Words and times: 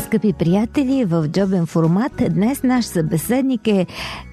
Скъпи 0.00 0.32
приятели, 0.32 1.04
в 1.04 1.28
джобен 1.28 1.66
формат 1.66 2.12
днес 2.30 2.62
наш 2.62 2.84
събеседник 2.84 3.68
е 3.68 3.86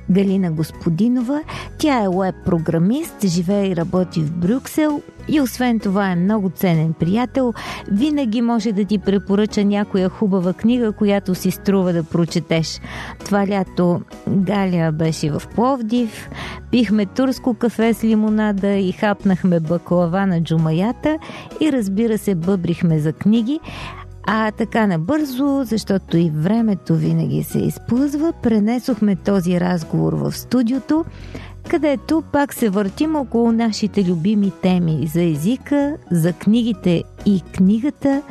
Галина 0.09 0.51
Господинова. 0.51 1.41
Тя 1.77 2.03
е 2.03 2.09
веб-програмист, 2.09 3.25
живее 3.25 3.67
и 3.67 3.75
работи 3.75 4.21
в 4.21 4.31
Брюксел 4.31 5.01
и 5.27 5.41
освен 5.41 5.79
това 5.79 6.11
е 6.11 6.15
много 6.15 6.49
ценен 6.49 6.93
приятел. 6.93 7.53
Винаги 7.91 8.41
може 8.41 8.71
да 8.71 8.85
ти 8.85 8.97
препоръча 8.97 9.65
някоя 9.65 10.09
хубава 10.09 10.53
книга, 10.53 10.91
която 10.91 11.35
си 11.35 11.51
струва 11.51 11.93
да 11.93 12.03
прочетеш. 12.03 12.81
Това 13.25 13.47
лято 13.47 14.01
Галя 14.29 14.91
беше 14.91 15.31
в 15.31 15.41
Пловдив, 15.55 16.29
пихме 16.71 17.05
турско 17.05 17.53
кафе 17.53 17.93
с 17.93 18.03
лимонада 18.03 18.73
и 18.75 18.91
хапнахме 18.91 19.59
баклава 19.59 20.25
на 20.25 20.43
джумаята 20.43 21.17
и 21.61 21.71
разбира 21.71 22.17
се 22.17 22.35
бъбрихме 22.35 22.99
за 22.99 23.13
книги. 23.13 23.59
А 24.27 24.51
така 24.51 24.87
набързо, 24.87 25.63
защото 25.63 26.17
и 26.17 26.31
времето 26.35 26.95
винаги 26.95 27.43
се 27.43 27.59
изплъзва, 27.59 28.33
пренесохме 28.43 29.15
този 29.15 29.59
разговор 29.59 30.13
в 30.13 30.31
студиото, 30.31 31.05
където 31.69 32.23
пак 32.31 32.53
се 32.53 32.69
въртим 32.69 33.15
около 33.15 33.51
нашите 33.51 34.03
любими 34.03 34.51
теми 34.61 35.07
за 35.13 35.23
езика, 35.23 35.97
за 36.11 36.33
книгите 36.33 37.03
и 37.25 37.41
книгата, 37.55 38.21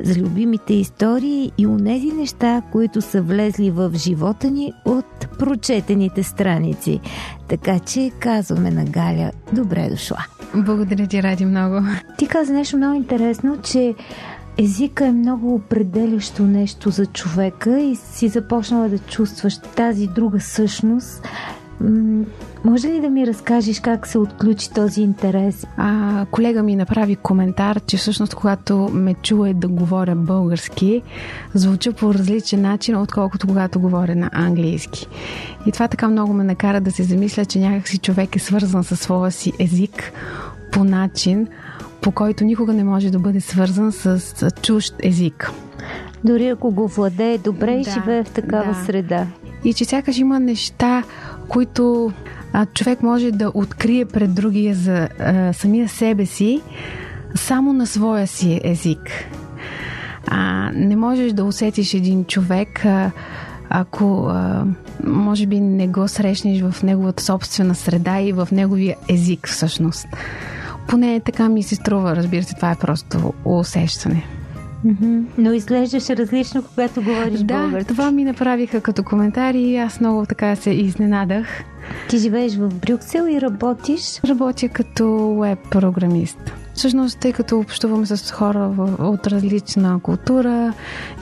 за 0.00 0.20
любимите 0.20 0.74
истории 0.74 1.52
и 1.58 1.66
унези 1.66 2.06
неща, 2.06 2.62
които 2.72 3.00
са 3.02 3.22
влезли 3.22 3.70
в 3.70 3.92
живота 3.94 4.50
ни 4.50 4.72
от 4.84 5.28
прочетените 5.38 6.22
страници. 6.22 7.00
Така 7.48 7.78
че 7.78 8.10
казваме 8.20 8.70
на 8.70 8.84
Галя, 8.84 9.30
добре 9.52 9.88
дошла. 9.90 10.26
Благодаря 10.54 11.06
ти, 11.06 11.22
Ради, 11.22 11.44
много. 11.44 11.86
Ти 12.18 12.26
каза 12.26 12.52
нещо 12.52 12.76
много 12.76 12.94
интересно, 12.94 13.58
че 13.62 13.94
езика 14.58 15.06
е 15.06 15.12
много 15.12 15.54
определящо 15.54 16.42
нещо 16.42 16.90
за 16.90 17.06
човека 17.06 17.80
и 17.80 17.96
си 17.96 18.28
започнала 18.28 18.88
да 18.88 18.98
чувстваш 18.98 19.58
тази 19.58 20.06
друга 20.06 20.40
същност. 20.40 21.28
може 22.64 22.88
ли 22.88 23.00
да 23.00 23.10
ми 23.10 23.26
разкажеш 23.26 23.80
как 23.80 24.06
се 24.06 24.18
отключи 24.18 24.70
този 24.70 25.02
интерес? 25.02 25.66
А, 25.76 26.26
колега 26.30 26.62
ми 26.62 26.76
направи 26.76 27.16
коментар, 27.16 27.80
че 27.86 27.96
всъщност 27.96 28.34
когато 28.34 28.76
ме 28.92 29.14
чуе 29.14 29.54
да 29.54 29.68
говоря 29.68 30.14
български, 30.14 31.02
звуча 31.54 31.92
по 31.92 32.14
различен 32.14 32.62
начин, 32.62 32.96
отколкото 32.96 33.46
когато 33.46 33.80
говоря 33.80 34.16
на 34.16 34.30
английски. 34.32 35.06
И 35.66 35.72
това 35.72 35.88
така 35.88 36.08
много 36.08 36.32
ме 36.32 36.44
накара 36.44 36.80
да 36.80 36.92
се 36.92 37.02
замисля, 37.02 37.44
че 37.44 37.58
някакси 37.58 37.98
човек 37.98 38.36
е 38.36 38.38
свързан 38.38 38.84
със 38.84 39.00
своя 39.00 39.30
си 39.30 39.52
език 39.58 40.12
по 40.72 40.84
начин, 40.84 41.48
по 42.06 42.12
който 42.12 42.44
никога 42.44 42.72
не 42.72 42.84
може 42.84 43.10
да 43.10 43.18
бъде 43.18 43.40
свързан 43.40 43.92
с 43.92 44.50
чужд 44.62 44.94
език. 45.02 45.50
Дори 46.24 46.48
ако 46.48 46.70
го 46.70 46.88
владее 46.88 47.38
добре 47.38 47.72
да, 47.72 47.78
и 47.80 47.84
живее 47.84 48.24
в 48.24 48.30
такава 48.30 48.72
да. 48.72 48.84
среда. 48.84 49.26
И 49.64 49.74
че 49.74 49.84
сякаш 49.84 50.18
има 50.18 50.40
неща, 50.40 51.02
които 51.48 52.12
а, 52.52 52.66
човек 52.66 53.02
може 53.02 53.30
да 53.30 53.50
открие 53.54 54.04
пред 54.04 54.34
другия 54.34 54.74
за 54.74 55.08
а, 55.18 55.52
самия 55.52 55.88
себе 55.88 56.26
си, 56.26 56.60
само 57.34 57.72
на 57.72 57.86
своя 57.86 58.26
си 58.26 58.60
език. 58.64 59.10
А, 60.26 60.70
не 60.74 60.96
можеш 60.96 61.32
да 61.32 61.44
усетиш 61.44 61.94
един 61.94 62.24
човек, 62.24 62.84
а, 62.84 63.10
ако 63.70 64.26
а, 64.26 64.64
може 65.04 65.46
би 65.46 65.60
не 65.60 65.88
го 65.88 66.08
срещнеш 66.08 66.62
в 66.62 66.82
неговата 66.82 67.22
собствена 67.22 67.74
среда 67.74 68.20
и 68.20 68.32
в 68.32 68.48
неговия 68.52 68.96
език 69.08 69.48
всъщност. 69.48 70.06
Поне 70.88 71.20
така 71.20 71.48
ми 71.48 71.62
се 71.62 71.74
струва, 71.74 72.16
разбира 72.16 72.42
се, 72.42 72.54
това 72.54 72.70
е 72.70 72.76
просто 72.76 73.34
усещане. 73.44 74.24
Mm-hmm. 74.86 75.24
Но 75.38 75.52
изглеждаше 75.52 76.16
различно, 76.16 76.62
когато 76.62 77.02
говориш 77.02 77.40
да, 77.40 77.54
български. 77.54 77.88
това 77.88 78.10
ми 78.10 78.24
направиха 78.24 78.80
като 78.80 79.04
коментари 79.04 79.60
и 79.60 79.76
аз 79.76 80.00
много 80.00 80.26
така 80.26 80.56
се 80.56 80.70
изненадах. 80.70 81.46
Ти 82.08 82.18
живееш 82.18 82.56
в 82.56 82.74
Брюксел 82.74 83.28
и 83.30 83.40
работиш? 83.40 84.20
Работя 84.28 84.68
като 84.68 85.04
веб-програмист. 85.40 86.52
Всъщност, 86.74 87.18
тъй 87.18 87.32
като 87.32 87.58
общуваме 87.58 88.06
с 88.06 88.32
хора 88.32 88.70
от 88.98 89.26
различна 89.26 90.00
култура, 90.02 90.72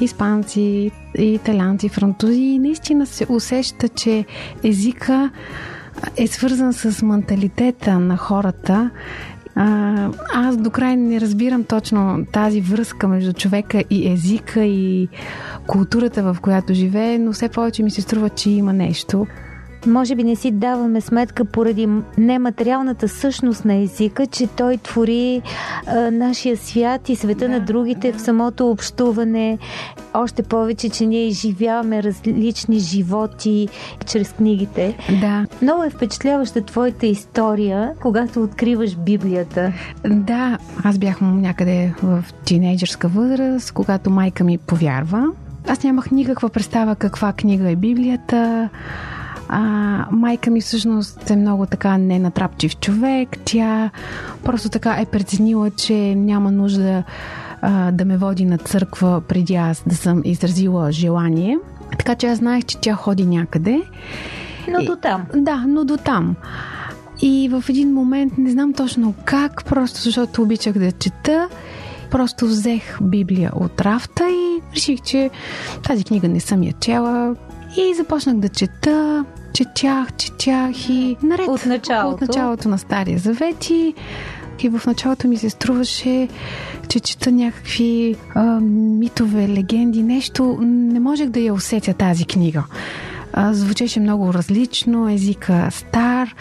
испанци, 0.01 0.91
италианци, 1.19 1.89
французи, 1.89 2.59
наистина 2.59 3.07
се 3.07 3.27
усеща, 3.29 3.89
че 3.89 4.25
езика 4.65 5.31
е 6.17 6.27
свързан 6.27 6.73
с 6.73 7.03
менталитета 7.03 7.99
на 7.99 8.17
хората 8.17 8.91
а, 9.55 10.11
аз 10.35 10.57
до 10.57 10.71
край 10.71 10.97
не 10.97 11.21
разбирам 11.21 11.65
точно 11.65 12.27
тази 12.33 12.61
връзка 12.61 13.09
между 13.09 13.33
човека 13.33 13.85
и 13.91 14.13
езика 14.13 14.65
и 14.65 15.09
културата, 15.67 16.23
в 16.23 16.41
която 16.41 16.75
живее, 16.75 17.19
но 17.19 17.33
все 17.33 17.49
повече 17.49 17.83
ми 17.83 17.91
се 17.91 18.03
струва, 18.03 18.29
че 18.29 18.51
има 18.51 18.73
нещо 18.73 19.27
може 19.87 20.15
би 20.15 20.25
не 20.25 20.37
си 20.37 20.51
даваме 20.51 21.01
сметка 21.01 21.45
поради 21.45 21.89
нематериалната 22.19 23.09
същност 23.09 23.65
на 23.65 23.75
езика, 23.75 24.27
че 24.27 24.47
той 24.47 24.77
твори 24.77 25.43
а, 25.87 26.11
нашия 26.11 26.57
свят 26.57 27.09
и 27.09 27.17
света 27.17 27.49
да, 27.49 27.49
на 27.49 27.61
другите 27.61 28.13
да. 28.13 28.19
в 28.19 28.21
самото 28.21 28.71
общуване. 28.71 29.59
Още 30.15 30.43
повече, 30.43 30.89
че 30.89 31.07
ние 31.07 31.27
изживяваме 31.27 32.03
различни 32.03 32.79
животи 32.79 33.69
чрез 34.07 34.33
книгите. 34.33 34.97
Да. 35.21 35.47
Много 35.63 35.85
е 35.85 35.91
впечатляваща 35.91 36.65
твоята 36.65 37.07
история, 37.07 37.93
когато 38.03 38.43
откриваш 38.43 38.97
Библията. 38.97 39.73
Да, 40.07 40.59
аз 40.85 40.99
бях 40.99 41.21
някъде 41.21 41.95
в 42.03 42.25
тинейджърска 42.45 43.09
възраст, 43.09 43.73
когато 43.73 44.11
майка 44.11 44.45
ми 44.45 44.59
повярва. 44.59 45.27
Аз 45.69 45.83
нямах 45.83 46.11
никаква 46.11 46.49
представа 46.49 46.97
каква 46.97 47.33
книга 47.33 47.71
е 47.71 47.77
Библията. 47.77 48.69
А, 49.49 49.61
майка 50.11 50.51
ми 50.51 50.61
всъщност 50.61 51.31
е 51.31 51.37
много 51.37 51.67
така 51.67 51.99
ненатрапчив 51.99 52.77
човек. 52.77 53.29
Тя 53.45 53.91
просто 54.45 54.69
така 54.69 54.97
е 55.01 55.07
преценила, 55.07 55.71
че 55.71 56.15
няма 56.15 56.51
нужда 56.51 57.03
а, 57.63 57.93
да 57.93 58.05
ме 58.05 58.17
води 58.17 58.45
на 58.45 58.59
църква 58.59 59.21
преди 59.21 59.55
аз 59.55 59.83
да 59.87 59.97
съм 59.97 60.23
изразила 60.25 60.93
желание. 60.93 61.59
Така 61.99 62.15
че 62.15 62.27
аз 62.27 62.39
знаех, 62.39 62.65
че 62.65 62.79
тя 62.79 62.95
ходи 62.95 63.27
някъде. 63.27 63.83
Но 64.69 64.85
до 64.85 64.97
там. 64.97 65.27
Да, 65.35 65.65
но 65.69 65.85
до 65.85 65.97
там. 65.97 66.37
И 67.23 67.49
в 67.49 67.65
един 67.69 67.93
момент, 67.93 68.39
не 68.39 68.51
знам 68.51 68.73
точно 68.73 69.15
как, 69.25 69.65
просто 69.65 70.01
защото 70.01 70.43
обичах 70.43 70.79
да 70.79 70.93
чета, 70.93 71.49
просто 72.11 72.47
взех 72.47 72.99
Библия 73.03 73.53
от 73.57 73.81
рафта 73.81 74.25
и 74.31 74.63
реших, 74.75 75.01
че 75.01 75.31
тази 75.83 76.05
книга 76.05 76.29
не 76.29 76.41
съм 76.41 76.63
я 76.63 76.73
чела. 76.73 77.37
И 77.77 77.95
започнах 77.95 78.37
да 78.37 78.49
чета, 78.49 79.25
четях, 79.53 80.13
четях 80.17 80.89
и 80.89 81.17
наред. 81.23 81.49
От 81.49 81.67
началото. 81.67 82.15
От 82.15 82.21
началото 82.21 82.69
на 82.69 82.79
Стария 82.79 83.19
Завет 83.19 83.71
и, 83.71 83.95
и 84.63 84.69
в 84.69 84.83
началото 84.87 85.29
ми 85.29 85.37
се 85.37 85.51
струваше, 85.51 86.29
че 86.89 87.01
чета 87.01 87.33
някакви 87.33 88.17
а, 88.35 88.43
митове, 88.61 89.49
легенди, 89.49 90.03
нещо. 90.03 90.59
Не 90.63 91.01
можех 91.01 91.29
да 91.29 91.41
я 91.41 91.55
усетя 91.55 91.95
тази 91.95 92.25
книга. 92.25 92.65
А, 93.33 93.55
звучеше 93.55 94.01
много 94.01 94.35
различно, 94.35 95.09
езика 95.09 95.69
стар. 95.71 96.35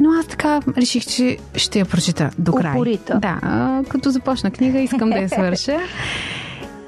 Но 0.00 0.10
аз 0.10 0.26
така 0.26 0.60
реших, 0.76 1.06
че 1.06 1.38
ще 1.56 1.78
я 1.78 1.84
прочита 1.84 2.30
до 2.38 2.52
край. 2.52 2.72
Упорита. 2.72 3.18
Да, 3.18 3.38
а, 3.42 3.82
като 3.88 4.10
започна 4.10 4.50
книга, 4.50 4.78
искам 4.78 5.10
да 5.10 5.16
я 5.18 5.28
свърша. 5.28 5.78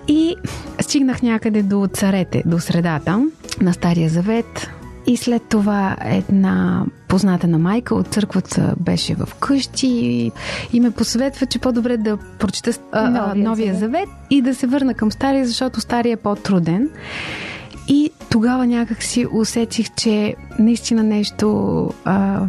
И 0.09 0.37
стигнах 0.81 1.23
някъде 1.23 1.63
до 1.63 1.89
царете, 1.93 2.43
до 2.47 2.59
средата 2.59 3.27
на 3.61 3.73
Стария 3.73 4.09
Завет. 4.09 4.71
И 5.07 5.17
след 5.17 5.43
това 5.43 5.97
една 6.05 6.85
позната 7.09 7.47
на 7.47 7.59
майка 7.59 7.95
от 7.95 8.09
църквата 8.09 8.75
беше 8.81 9.15
в 9.15 9.29
къщи 9.41 10.33
и, 10.73 10.81
ме 10.81 10.91
посъветва, 10.91 11.47
че 11.47 11.59
по-добре 11.59 11.97
да 11.97 12.17
прочита 12.17 12.73
а, 12.93 13.11
новия, 13.11 13.45
новия 13.49 13.75
завет. 13.75 13.81
завет 13.81 14.09
и 14.31 14.43
да 14.43 14.55
се 14.55 14.67
върна 14.67 14.95
към 14.95 15.13
стария, 15.13 15.47
защото 15.47 15.81
стария 15.81 16.13
е 16.13 16.17
по-труден. 16.17 16.91
И 17.89 18.11
тогава 18.31 18.67
някак 18.67 19.03
си 19.03 19.27
усетих, 19.33 19.95
че 19.95 20.35
наистина 20.59 21.03
нещо 21.03 21.49
а, 22.05 22.41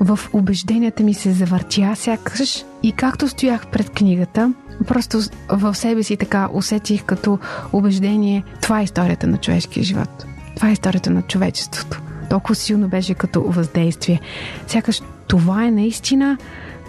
в 0.00 0.20
убежденията 0.32 1.02
ми 1.02 1.14
се 1.14 1.32
завъртя 1.32 1.92
сякаш 1.96 2.64
и 2.82 2.92
както 2.92 3.28
стоях 3.28 3.66
пред 3.66 3.90
книгата, 3.90 4.52
просто 4.84 5.20
в 5.48 5.74
себе 5.74 6.02
си 6.02 6.16
така 6.16 6.48
усетих 6.52 7.04
като 7.04 7.38
убеждение 7.72 8.44
това 8.62 8.80
е 8.80 8.84
историята 8.84 9.26
на 9.26 9.38
човешкия 9.38 9.84
живот. 9.84 10.26
Това 10.56 10.68
е 10.68 10.72
историята 10.72 11.10
на 11.10 11.22
човечеството. 11.22 12.02
толкова 12.30 12.54
силно 12.54 12.88
беше 12.88 13.14
като 13.14 13.42
въздействие. 13.42 14.20
Сякаш 14.66 15.02
това 15.26 15.64
е 15.64 15.70
наистина 15.70 16.38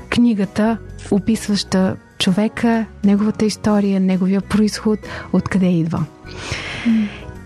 книгата, 0.09 0.77
описваща 1.11 1.95
човека, 2.17 2.85
неговата 3.03 3.45
история, 3.45 3.99
неговия 3.99 4.41
происход, 4.41 4.99
откъде 5.33 5.65
идва. 5.65 6.05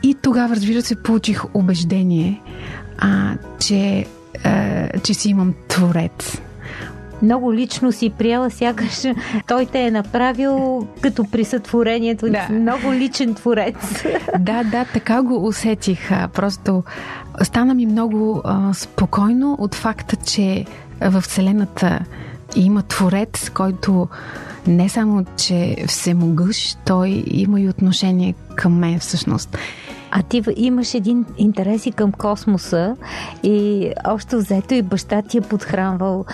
И 0.04 0.16
тогава, 0.22 0.56
разбира 0.56 0.82
се, 0.82 1.04
получих 1.04 1.56
убеждение, 1.56 2.42
а, 2.98 3.36
че, 3.60 4.06
а, 4.44 4.90
че 5.00 5.14
си 5.14 5.30
имам 5.30 5.54
творец 5.68 6.42
много 7.22 7.54
лично 7.54 7.92
си 7.92 8.10
приела, 8.10 8.50
сякаш 8.50 9.04
той 9.48 9.66
те 9.66 9.82
е 9.82 9.92
направил 9.92 10.88
като 11.02 11.26
при 11.32 11.46
сътворението. 11.46 12.30
Да. 12.30 12.48
Много 12.52 12.94
личен 12.94 13.36
творец. 13.36 14.04
Да, 14.40 14.64
да, 14.64 14.86
така 14.94 15.22
го 15.22 15.48
усетих. 15.48 16.10
Просто 16.34 16.84
стана 17.42 17.74
ми 17.74 17.86
много 17.86 18.42
а, 18.46 18.74
спокойно 18.74 19.56
от 19.60 19.76
факта, 19.76 20.16
че 20.16 20.66
в 21.02 21.22
Вселената 21.22 22.00
има 22.56 22.84
творец, 22.84 23.50
който 23.50 24.08
не 24.68 24.90
само, 24.90 25.26
че 25.38 25.76
всемогъщ, 25.88 26.78
той 26.86 27.24
има 27.28 27.62
и 27.62 27.70
отношение 27.70 28.36
към 28.56 28.80
мен 28.80 29.00
всъщност. 29.00 29.58
А 30.12 30.24
ти 30.24 30.42
имаш 30.56 30.94
един 30.94 31.26
интерес 31.38 31.86
и 31.86 31.92
към 31.92 32.12
космоса 32.12 32.96
и 33.44 33.90
още 34.08 34.38
взето 34.38 34.74
и 34.74 34.82
баща 34.82 35.22
ти 35.22 35.38
е 35.38 35.42
подхранвал 35.42 36.26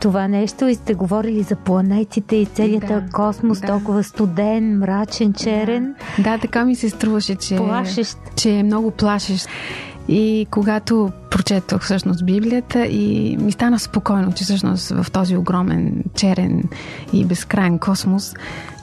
това 0.00 0.28
нещо 0.28 0.66
и 0.66 0.74
сте 0.74 0.94
говорили 0.94 1.42
за 1.42 1.56
планетите 1.56 2.36
и 2.36 2.46
целият 2.46 2.86
да, 2.86 3.04
космос, 3.12 3.60
да. 3.60 3.66
толкова 3.66 4.04
студен, 4.04 4.78
мрачен, 4.78 5.32
черен. 5.32 5.94
Да, 6.18 6.30
да 6.30 6.38
така 6.38 6.64
ми 6.64 6.76
се 6.76 6.90
струваше, 6.90 7.34
че, 7.34 7.56
плашещ. 7.56 8.18
че 8.36 8.50
е 8.50 8.62
много 8.62 8.90
плашещ. 8.90 9.48
И 10.08 10.46
когато 10.50 11.10
прочетох 11.30 11.82
всъщност 11.82 12.26
Библията 12.26 12.86
и 12.86 13.36
ми 13.40 13.52
стана 13.52 13.78
спокойно, 13.78 14.32
че 14.32 14.44
всъщност 14.44 14.88
в 14.88 15.10
този 15.10 15.36
огромен, 15.36 16.04
черен 16.14 16.62
и 17.12 17.24
безкрайен 17.24 17.78
космос 17.78 18.34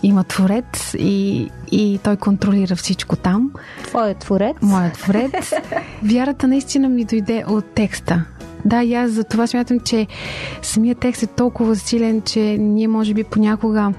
има 0.03 0.23
Творец 0.23 0.95
и, 0.99 1.49
и 1.71 1.99
той 2.03 2.15
контролира 2.17 2.75
всичко 2.75 3.15
там. 3.15 3.51
Твоят 3.83 4.17
Творец? 4.17 4.55
Моят 4.61 4.93
Творец. 4.93 5.53
Вярата 6.03 6.47
наистина 6.47 6.89
ми 6.89 7.05
дойде 7.05 7.43
от 7.47 7.65
текста. 7.65 8.25
Да, 8.65 8.83
и 8.83 8.93
аз 8.93 9.11
за 9.11 9.23
това 9.23 9.47
смятам, 9.47 9.79
че 9.79 10.07
самият 10.61 10.97
текст 10.97 11.23
е 11.23 11.27
толкова 11.27 11.75
силен, 11.75 12.21
че 12.21 12.39
ние 12.39 12.87
може 12.87 13.13
би 13.13 13.23
понякога 13.23 13.93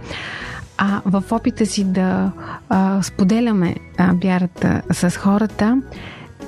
а 0.79 1.03
в 1.05 1.23
опита 1.31 1.67
си 1.67 1.85
да 1.85 2.33
а, 2.69 3.03
споделяме 3.03 3.75
а, 3.99 4.15
вярата 4.23 4.83
с 4.93 5.11
хората, 5.11 5.83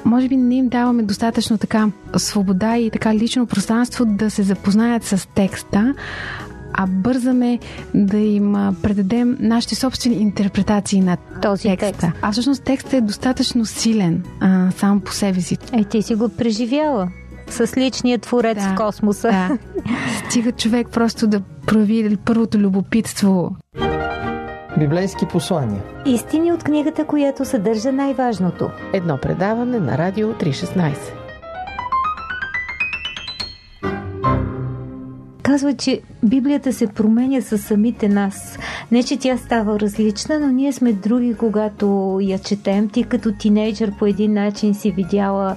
може 0.04 0.28
би 0.28 0.36
не 0.36 0.54
им 0.54 0.68
даваме 0.68 1.02
достатъчно 1.02 1.58
така 1.58 1.88
свобода 2.16 2.76
и 2.76 2.90
така 2.90 3.14
лично 3.14 3.46
пространство 3.46 4.04
да 4.04 4.30
се 4.30 4.42
запознаят 4.42 5.04
с 5.04 5.28
текста, 5.34 5.94
а 6.72 6.86
бързаме 6.86 7.58
да 7.94 8.18
им 8.18 8.52
предадем 8.82 9.36
нашите 9.40 9.74
собствени 9.74 10.16
интерпретации 10.16 11.00
на 11.00 11.16
този 11.42 11.62
текста. 11.62 11.86
Текст. 11.86 12.18
А 12.22 12.32
всъщност 12.32 12.62
текстът 12.62 12.92
е 12.92 13.00
достатъчно 13.00 13.66
силен 13.66 14.24
а, 14.40 14.70
сам 14.70 15.00
по 15.00 15.12
себе 15.12 15.40
си. 15.40 15.58
Е, 15.72 15.84
ти 15.84 16.02
си 16.02 16.14
го 16.14 16.28
преживяла 16.28 17.08
с 17.48 17.76
личния 17.76 18.18
творец 18.18 18.58
да, 18.58 18.72
в 18.72 18.74
космоса. 18.74 19.28
Да. 19.28 19.58
Стига 20.18 20.52
човек 20.52 20.88
просто 20.92 21.26
да 21.26 21.40
прояви 21.66 22.16
първото 22.16 22.58
любопитство. 22.58 23.56
Библейски 24.78 25.26
послания. 25.26 25.82
Истини 26.06 26.52
от 26.52 26.64
книгата, 26.64 27.04
която 27.04 27.44
съдържа 27.44 27.92
най-важното. 27.92 28.70
Едно 28.92 29.18
предаване 29.18 29.80
на 29.80 29.98
Радио 29.98 30.32
316. 30.32 30.96
Казва, 35.42 35.74
че 35.74 36.00
Библията 36.22 36.72
се 36.72 36.86
променя 36.86 37.40
със 37.40 37.64
самите 37.64 38.08
нас. 38.08 38.58
Не, 38.92 39.02
че 39.02 39.18
тя 39.18 39.36
става 39.36 39.80
различна, 39.80 40.40
но 40.40 40.46
ние 40.46 40.72
сме 40.72 40.92
други, 40.92 41.34
когато 41.34 42.18
я 42.22 42.38
четем. 42.38 42.88
Ти 42.88 43.04
като 43.04 43.32
тинейджър 43.32 43.92
по 43.98 44.06
един 44.06 44.32
начин 44.32 44.74
си 44.74 44.90
видяла 44.90 45.56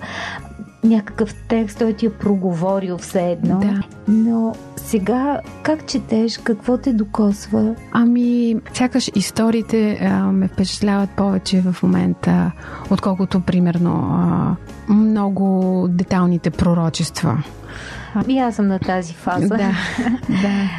някакъв 0.84 1.36
текст, 1.48 1.80
той 1.80 1.94
ти 1.94 2.06
е 2.06 2.10
проговорил 2.10 2.98
все 2.98 3.32
едно. 3.32 3.60
Да. 3.60 3.84
Но 4.08 4.56
сега 4.76 5.40
как 5.64 5.86
четеш, 5.86 6.38
какво 6.38 6.78
те 6.78 6.94
докосва? 6.94 7.76
Ами, 7.92 8.56
сякаш 8.74 9.12
историите 9.16 10.00
а, 10.02 10.32
ме 10.32 10.48
впечатляват 10.48 11.10
повече 11.10 11.62
в 11.62 11.84
момента, 11.84 12.52
отколкото, 12.92 13.40
примерно, 13.40 14.10
а, 14.12 14.56
много 14.94 15.86
деталните 15.90 16.50
пророчества. 16.50 17.44
И 18.28 18.40
аз 18.40 18.56
съм 18.56 18.68
на 18.68 18.80
тази 18.80 19.14
фаза. 19.14 19.48
Да, 19.48 19.58
да. 20.30 20.70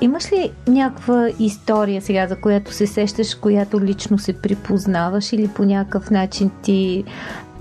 Имаш 0.00 0.32
ли 0.32 0.50
някаква 0.68 1.28
история 1.38 2.02
сега, 2.02 2.26
за 2.26 2.36
която 2.36 2.72
се 2.72 2.86
сещаш, 2.86 3.34
която 3.34 3.80
лично 3.80 4.18
се 4.18 4.32
припознаваш 4.32 5.32
или 5.32 5.48
по 5.48 5.64
някакъв 5.64 6.10
начин 6.10 6.50
ти 6.62 7.04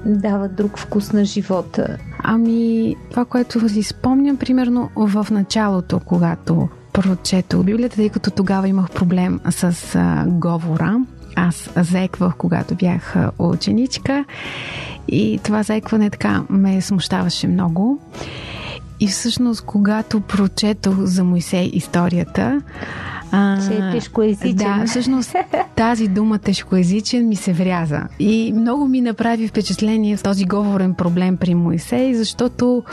дава 0.06 0.50
друг 0.50 0.80
вкус 0.80 1.14
на 1.14 1.26
живота? 1.26 1.98
Ами, 2.24 2.96
това, 3.10 3.26
което 3.26 3.70
си 3.70 3.84
спомням, 3.84 4.38
примерно 4.38 4.90
в 4.96 5.28
началото, 5.32 6.00
когато 6.00 6.70
прочетох 6.94 7.64
Библията, 7.64 7.96
тъй 7.96 8.10
като 8.10 8.32
тогава 8.32 8.68
имах 8.68 8.92
проблем 8.92 9.40
с 9.50 9.96
а, 9.96 10.26
говора. 10.28 11.00
Аз 11.36 11.70
заеквах, 11.76 12.36
когато 12.38 12.76
бях 12.76 13.16
ученичка 13.40 14.26
и 15.08 15.40
това 15.44 15.64
заекване 15.64 16.10
така 16.10 16.44
ме 16.50 16.82
смущаваше 16.82 17.48
много. 17.48 18.00
И 19.00 19.08
всъщност, 19.08 19.62
когато 19.66 20.22
прочетох 20.22 20.96
за 21.00 21.24
Моисей 21.24 21.70
историята, 21.74 22.62
а, 23.34 23.58
че 23.68 23.74
е 23.74 23.92
тежкоязичен. 23.92 24.56
Да, 24.56 24.84
всъщност 24.88 25.36
тази 25.76 26.08
дума 26.08 26.40
тежкоязичен 26.40 27.28
ми 27.28 27.36
се 27.36 27.54
вряза. 27.54 28.02
И 28.20 28.54
много 28.56 28.88
ми 28.88 29.02
направи 29.02 29.48
впечатление 29.48 30.18
в 30.18 30.24
този 30.24 30.46
говорен 30.46 30.94
проблем 30.94 31.38
при 31.38 31.56
Моисей, 31.56 32.14
защото 32.14 32.84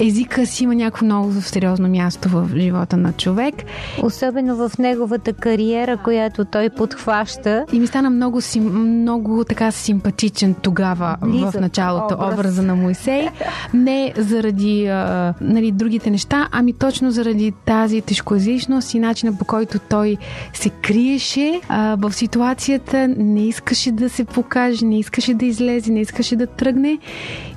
езика 0.00 0.46
си 0.46 0.64
има 0.64 0.74
някакво 0.74 1.06
много 1.06 1.32
сериозно 1.32 1.88
място 1.88 2.28
в 2.28 2.50
живота 2.56 2.96
на 2.96 3.12
човек. 3.12 3.54
Особено 4.02 4.56
в 4.56 4.78
неговата 4.78 5.32
кариера, 5.32 5.96
която 5.96 6.44
той 6.44 6.70
подхваща. 6.70 7.64
И 7.72 7.80
ми 7.80 7.86
стана 7.86 8.10
много, 8.10 8.40
много 8.60 9.44
така 9.44 9.70
симпатичен 9.70 10.54
тогава 10.54 11.16
Лиза, 11.26 11.50
в 11.50 11.60
началото 11.60 12.14
образ. 12.14 12.34
образа 12.34 12.62
на 12.62 12.74
Моисей. 12.76 13.28
Не 13.74 14.12
заради 14.16 14.86
а, 14.86 15.34
нали, 15.40 15.72
другите 15.72 16.10
неща, 16.10 16.48
ами 16.52 16.72
точно 16.72 17.10
заради 17.10 17.52
тази 17.66 18.00
тежкоязичност 18.00 18.94
и 18.94 18.98
начина 18.98 19.36
по 19.38 19.44
който 19.44 19.69
който 19.70 19.86
той 19.88 20.16
се 20.52 20.70
криеше 20.70 21.60
а, 21.68 21.96
в 22.00 22.12
ситуацията, 22.12 23.08
не 23.08 23.46
искаше 23.46 23.92
да 23.92 24.10
се 24.10 24.24
покаже, 24.24 24.84
не 24.84 24.98
искаше 24.98 25.34
да 25.34 25.44
излезе, 25.44 25.92
не 25.92 26.00
искаше 26.00 26.36
да 26.36 26.46
тръгне 26.46 26.98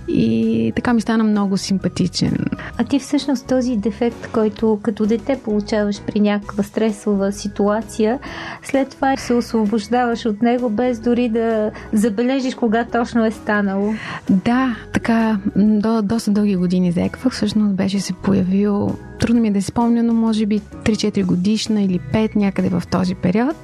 и 0.07 0.71
така 0.75 0.93
ми 0.93 1.01
стана 1.01 1.23
много 1.23 1.57
симпатичен. 1.57 2.37
А 2.77 2.83
ти 2.83 2.99
всъщност 2.99 3.47
този 3.47 3.77
дефект, 3.77 4.27
който 4.31 4.79
като 4.83 5.05
дете 5.05 5.39
получаваш 5.43 6.01
при 6.01 6.19
някаква 6.19 6.63
стресова 6.63 7.31
ситуация, 7.31 8.19
след 8.63 8.89
това 8.89 9.17
се 9.17 9.33
освобождаваш 9.33 10.25
от 10.25 10.41
него 10.41 10.69
без 10.69 10.99
дори 10.99 11.29
да 11.29 11.71
забележиш 11.93 12.55
кога 12.55 12.85
точно 12.85 13.25
е 13.25 13.31
станало. 13.31 13.93
Да, 14.29 14.75
така, 14.93 15.39
до, 15.55 16.01
доста 16.01 16.31
дълги 16.31 16.55
години 16.55 16.91
заеквах. 16.91 17.33
Всъщност 17.33 17.75
беше 17.75 17.99
се 17.99 18.13
появил, 18.13 18.95
трудно 19.19 19.41
ми 19.41 19.47
е 19.47 19.51
да 19.51 19.61
си 19.61 19.67
спомня, 19.67 20.03
но 20.03 20.13
може 20.13 20.45
би 20.45 20.59
3-4 20.59 21.25
годишна 21.25 21.81
или 21.81 21.99
5 22.13 22.35
някъде 22.35 22.69
в 22.69 22.83
този 22.91 23.15
период. 23.15 23.55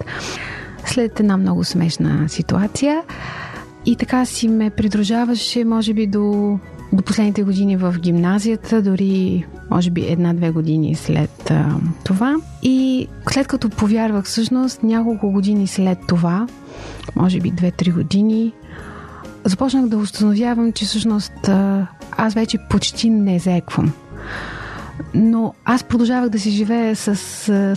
След 0.86 1.20
една 1.20 1.38
много 1.38 1.64
смешна 1.64 2.30
ситуация. 2.30 3.02
И 3.86 3.96
така 3.96 4.26
си 4.26 4.48
ме 4.48 4.70
придружаваше, 4.70 5.66
може 5.66 5.94
би, 5.94 6.08
до, 6.08 6.60
до 6.94 7.04
последните 7.04 7.44
години 7.44 7.78
в 7.78 7.96
гимназията, 8.00 8.82
дори, 8.82 9.46
може 9.72 9.92
би, 9.92 10.06
една-две 10.06 10.50
години 10.50 10.96
след 10.96 11.52
а, 11.52 11.76
това. 12.04 12.36
И 12.64 13.08
след 13.32 13.48
като 13.48 13.70
повярвах, 13.70 14.26
всъщност, 14.26 14.84
няколко 14.84 15.32
години 15.32 15.68
след 15.68 15.98
това, 16.08 16.48
може 17.16 17.40
би 17.40 17.52
две-три 17.52 17.92
години, 17.92 18.54
започнах 19.46 19.88
да 19.88 19.98
установявам, 19.98 20.72
че 20.72 20.86
всъщност 20.86 21.50
аз 22.12 22.34
вече 22.34 22.58
почти 22.70 23.10
не 23.10 23.40
заеквам. 23.40 23.94
Но 25.14 25.54
аз 25.66 25.84
продължавах 25.84 26.30
да 26.30 26.40
си 26.40 26.52
живея 26.52 26.96
с 26.96 27.16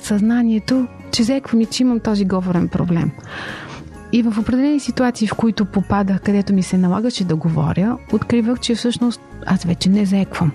съзнанието, 0.02 0.86
че 1.12 1.22
заеквам 1.22 1.60
и 1.60 1.66
че 1.66 1.82
имам 1.82 2.00
този 2.00 2.24
говорен 2.24 2.68
проблем. 2.68 3.10
И 4.12 4.22
в 4.22 4.38
определени 4.38 4.80
ситуации, 4.80 5.28
в 5.28 5.34
които 5.34 5.64
попадах, 5.64 6.20
където 6.20 6.52
ми 6.54 6.62
се 6.62 6.78
налагаше 6.78 7.24
да 7.24 7.36
говоря, 7.36 7.98
откривах, 8.12 8.60
че 8.60 8.74
всъщност 8.74 9.20
аз 9.46 9.64
вече 9.64 9.88
не 9.88 10.06
заеквам. 10.06 10.52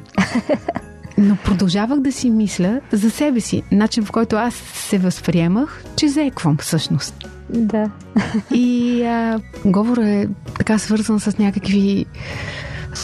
Но 1.17 1.35
продължавах 1.35 1.99
да 1.99 2.11
си 2.11 2.29
мисля 2.29 2.81
за 2.91 3.11
себе 3.11 3.39
си, 3.39 3.63
начин 3.71 4.05
в 4.05 4.11
който 4.11 4.35
аз 4.35 4.53
се 4.53 4.97
възприемах, 4.97 5.83
че 5.95 6.07
заеквам 6.07 6.57
всъщност. 6.57 7.27
Да. 7.49 7.91
И 8.53 9.03
а, 9.03 9.39
говорът 9.65 10.05
е 10.05 10.29
така 10.57 10.77
свързан 10.77 11.19
с 11.19 11.37
някакви 11.37 12.05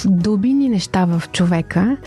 дълбини 0.05 0.69
неща 0.69 1.05
в 1.05 1.24
човека. 1.31 1.98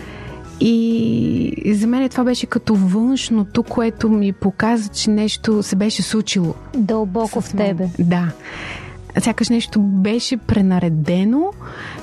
И 0.60 1.72
за 1.74 1.86
мен 1.86 2.08
това 2.08 2.24
беше 2.24 2.46
като 2.46 2.74
външното, 2.74 3.62
което 3.62 4.08
ми 4.08 4.32
показа, 4.32 4.88
че 4.88 5.10
нещо 5.10 5.62
се 5.62 5.76
беше 5.76 6.02
случило. 6.02 6.54
Дълбоко 6.74 7.40
в 7.40 7.54
тебе. 7.54 7.88
Да. 7.98 8.32
Сякаш 9.20 9.48
нещо 9.48 9.80
беше 9.80 10.36
пренаредено 10.36 11.52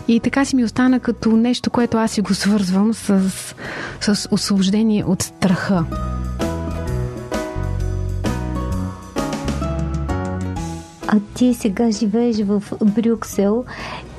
и 0.07 0.19
така 0.19 0.45
си 0.45 0.55
ми 0.55 0.63
остана 0.63 0.99
като 0.99 1.31
нещо, 1.31 1.69
което 1.69 1.97
аз 1.97 2.11
си 2.11 2.21
го 2.21 2.33
свързвам 2.33 2.93
с, 2.93 3.21
с 4.01 4.27
освобождение 4.31 5.03
от 5.03 5.21
страха. 5.21 5.85
А 11.13 11.19
ти 11.33 11.53
сега 11.53 11.91
живееш 11.91 12.37
в 12.43 12.63
Брюксел 12.85 13.65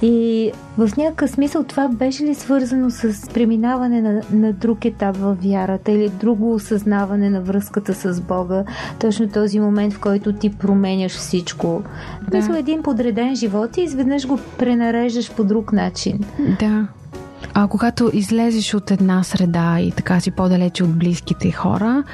и 0.02 0.50
в 0.78 0.90
някакъв 0.96 1.30
смисъл 1.30 1.64
това 1.64 1.88
беше 1.88 2.24
ли 2.24 2.34
свързано 2.34 2.90
с 2.90 3.28
преминаване 3.34 4.02
на, 4.02 4.22
на 4.32 4.52
друг 4.52 4.84
етап 4.84 5.16
във 5.16 5.42
вярата 5.42 5.92
или 5.92 6.08
друго 6.08 6.54
осъзнаване 6.54 7.30
на 7.30 7.40
връзката 7.40 7.94
с 7.94 8.20
Бога? 8.20 8.64
Точно 9.00 9.28
този 9.28 9.60
момент, 9.60 9.92
в 9.92 10.00
който 10.00 10.32
ти 10.32 10.50
променяш 10.50 11.12
всичко. 11.12 11.82
Да. 12.30 12.36
Мисля, 12.36 12.58
един 12.58 12.82
подреден 12.82 13.36
живот 13.36 13.76
и 13.76 13.82
изведнъж 13.82 14.26
го 14.26 14.38
пренареждаш 14.58 15.32
по 15.32 15.44
друг 15.44 15.72
начин. 15.72 16.20
Да. 16.60 16.86
А 17.54 17.68
когато 17.68 18.10
излезеш 18.12 18.74
от 18.74 18.90
една 18.90 19.22
среда 19.22 19.80
и 19.80 19.90
така 19.90 20.20
си 20.20 20.30
по-далече 20.30 20.84
от 20.84 20.98
близките 20.98 21.50
хора, 21.50 22.04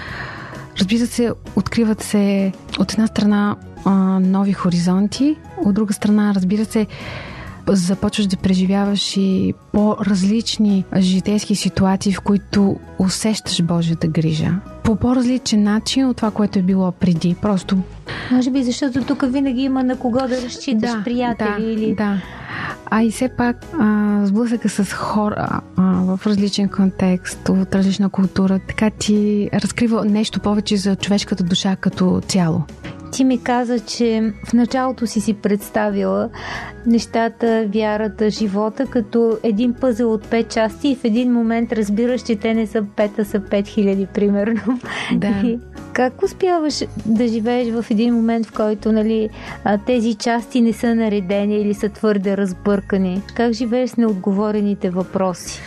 разбира 0.80 1.06
се, 1.06 1.32
откриват 1.56 2.02
се 2.02 2.52
от 2.78 2.92
една 2.92 3.06
страна 3.06 3.56
а, 3.84 3.90
нови 4.20 4.52
хоризонти, 4.52 5.36
от 5.64 5.74
друга 5.74 5.92
страна, 5.92 6.32
разбира 6.34 6.64
се, 6.64 6.86
започваш 7.68 8.26
да 8.26 8.36
преживяваш 8.36 9.16
и 9.16 9.54
по-различни 9.72 10.84
житейски 10.96 11.56
ситуации, 11.56 12.12
в 12.12 12.20
които 12.20 12.76
усещаш 12.98 13.62
Божията 13.62 14.08
грижа. 14.08 14.54
По 14.84 14.96
по-различен 14.96 15.62
начин 15.62 16.08
от 16.08 16.16
това, 16.16 16.30
което 16.30 16.58
е 16.58 16.62
било 16.62 16.92
преди. 16.92 17.36
Просто. 17.42 17.78
Може 18.30 18.50
би, 18.50 18.62
защото 18.62 19.04
тук 19.04 19.24
винаги 19.32 19.62
има 19.62 19.82
на 19.82 19.98
кого 19.98 20.18
да 20.18 20.42
разчиташ, 20.42 20.90
да, 20.90 21.02
приятели 21.04 21.64
да, 21.64 21.70
или. 21.70 21.94
Да. 21.94 22.22
А 22.90 23.02
и 23.02 23.10
все 23.10 23.28
пак 23.28 23.56
а, 23.80 24.20
сблъсъка 24.24 24.68
с 24.68 24.92
хора 24.92 25.60
а, 25.76 25.89
в 26.04 26.26
различен 26.26 26.68
контекст, 26.68 27.48
от 27.48 27.74
различна 27.74 28.08
култура, 28.08 28.60
така 28.68 28.90
ти 28.90 29.50
разкрива 29.54 30.04
нещо 30.04 30.40
повече 30.40 30.76
за 30.76 30.96
човешката 30.96 31.44
душа 31.44 31.76
като 31.76 32.20
цяло. 32.28 32.62
Ти 33.12 33.24
ми 33.24 33.42
каза, 33.42 33.78
че 33.78 34.32
в 34.46 34.52
началото 34.52 35.06
си 35.06 35.20
си 35.20 35.34
представила 35.34 36.28
нещата, 36.86 37.68
вярата, 37.74 38.30
живота 38.30 38.86
като 38.86 39.38
един 39.42 39.74
пъзел 39.74 40.12
от 40.12 40.28
пет 40.28 40.48
части 40.48 40.88
и 40.88 40.96
в 40.96 41.04
един 41.04 41.32
момент 41.32 41.72
разбираш, 41.72 42.22
че 42.22 42.36
те 42.36 42.54
не 42.54 42.66
са 42.66 42.84
пет, 42.96 43.18
а 43.18 43.24
са 43.24 43.40
пет 43.40 43.68
хиляди, 43.68 44.06
примерно. 44.14 44.80
Да. 45.14 45.28
И 45.44 45.58
как 45.92 46.22
успяваш 46.22 46.84
да 47.06 47.28
живееш 47.28 47.72
в 47.72 47.90
един 47.90 48.14
момент, 48.14 48.46
в 48.46 48.52
който 48.52 48.92
нали, 48.92 49.28
тези 49.86 50.14
части 50.14 50.60
не 50.60 50.72
са 50.72 50.94
наредени 50.94 51.60
или 51.60 51.74
са 51.74 51.88
твърде 51.88 52.36
разбъркани? 52.36 53.22
Как 53.34 53.52
живееш 53.52 53.90
с 53.90 53.96
неотговорените 53.96 54.90
въпроси? 54.90 55.60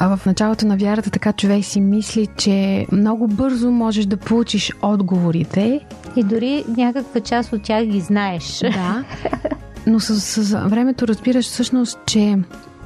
А 0.00 0.16
в 0.16 0.26
началото 0.26 0.66
на 0.66 0.76
вярата 0.76 1.10
така 1.10 1.32
човек 1.32 1.64
си 1.64 1.80
мисли, 1.80 2.26
че 2.36 2.86
много 2.92 3.28
бързо 3.28 3.70
можеш 3.70 4.06
да 4.06 4.16
получиш 4.16 4.72
отговорите. 4.82 5.80
И 6.16 6.22
дори 6.22 6.64
някаква 6.76 7.20
част 7.20 7.52
от 7.52 7.62
тях 7.62 7.84
ги 7.84 8.00
знаеш. 8.00 8.58
Да. 8.58 9.04
Но 9.86 10.00
с, 10.00 10.20
с 10.20 10.68
времето 10.68 11.08
разбираш 11.08 11.44
всъщност, 11.44 11.98
че 12.06 12.38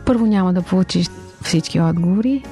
първо 0.07 0.27
няма 0.27 0.53
да 0.53 0.63
получиш 0.63 1.07
всички 1.43 1.81
отговори 1.81 2.45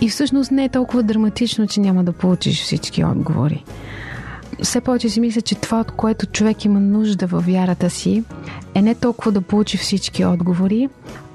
и 0.00 0.08
всъщност 0.08 0.50
не 0.50 0.64
е 0.64 0.68
толкова 0.68 1.02
драматично, 1.02 1.66
че 1.66 1.80
няма 1.80 2.04
да 2.04 2.12
получиш 2.12 2.62
всички 2.62 3.04
отговори. 3.04 3.64
Все 4.62 4.80
повече 4.80 5.08
си 5.08 5.20
мисля, 5.20 5.40
че 5.40 5.54
това, 5.54 5.80
от 5.80 5.90
което 5.90 6.26
човек 6.26 6.64
има 6.64 6.80
нужда 6.80 7.26
във 7.26 7.46
вярата 7.46 7.90
си, 7.90 8.24
е 8.74 8.82
не 8.82 8.94
толкова 8.94 9.32
да 9.32 9.40
получи 9.40 9.76
всички 9.76 10.24
отговори, 10.24 10.88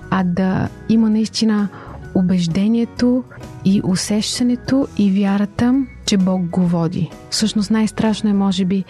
а 0.10 0.24
да 0.24 0.70
има 0.90 1.10
наистина 1.10 1.70
убеждението 2.16 3.24
и 3.66 3.82
усещането 3.84 4.88
и 4.98 5.12
вярата, 5.12 5.86
че 6.06 6.18
Бог 6.18 6.42
го 6.42 6.62
води. 6.62 7.10
Всъщност 7.30 7.72
най-страшно 7.72 8.30
е, 8.30 8.34
може 8.34 8.66
би, 8.66 8.84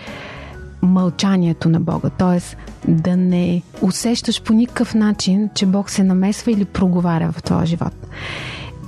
мълчанието 0.82 1.70
на 1.70 1.80
Бога. 1.80 2.10
Т.е. 2.10 2.56
да 2.92 3.18
не 3.18 3.62
усещаш 3.82 4.44
по 4.44 4.54
никакъв 4.54 4.96
начин, 4.96 5.50
че 5.56 5.66
Бог 5.66 5.90
се 5.90 6.04
намесва 6.04 6.52
или 6.52 6.66
проговаря 6.66 7.32
в 7.32 7.44
твоя 7.44 7.66
живот. 7.66 7.94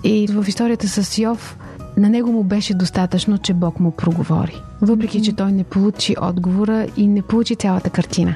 И 0.04 0.28
в 0.28 0.46
историята 0.48 0.88
с 0.88 1.18
Йов, 1.18 1.58
на 1.98 2.10
него 2.10 2.32
му 2.32 2.44
беше 2.44 2.74
достатъчно, 2.74 3.38
че 3.38 3.54
Бог 3.54 3.80
му 3.80 3.92
проговори. 3.92 4.62
Въпреки, 4.82 5.22
че 5.22 5.36
той 5.36 5.52
не 5.52 5.64
получи 5.64 6.16
отговора 6.22 6.88
и 6.98 7.08
не 7.08 7.22
получи 7.22 7.56
цялата 7.56 7.90
картина. 7.90 8.36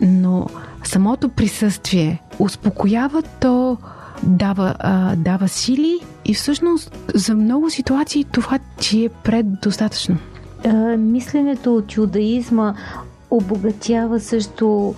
Но 0.00 0.46
самото 0.84 1.28
присъствие 1.28 2.22
успокоява 2.38 3.22
то 3.40 3.76
дава, 4.22 4.74
а, 4.78 5.16
дава 5.16 5.48
сили 5.48 5.98
и 6.24 6.34
всъщност 6.34 6.96
за 7.14 7.34
много 7.34 7.70
ситуации 7.70 8.24
това 8.24 8.58
ти 8.80 9.04
е 9.04 9.08
преддостатъчно. 9.08 10.16
А, 10.64 10.72
мисленето 10.96 11.76
от 11.76 11.96
юдаизма 11.96 12.74
обогатява 13.30 14.20
също 14.20 14.94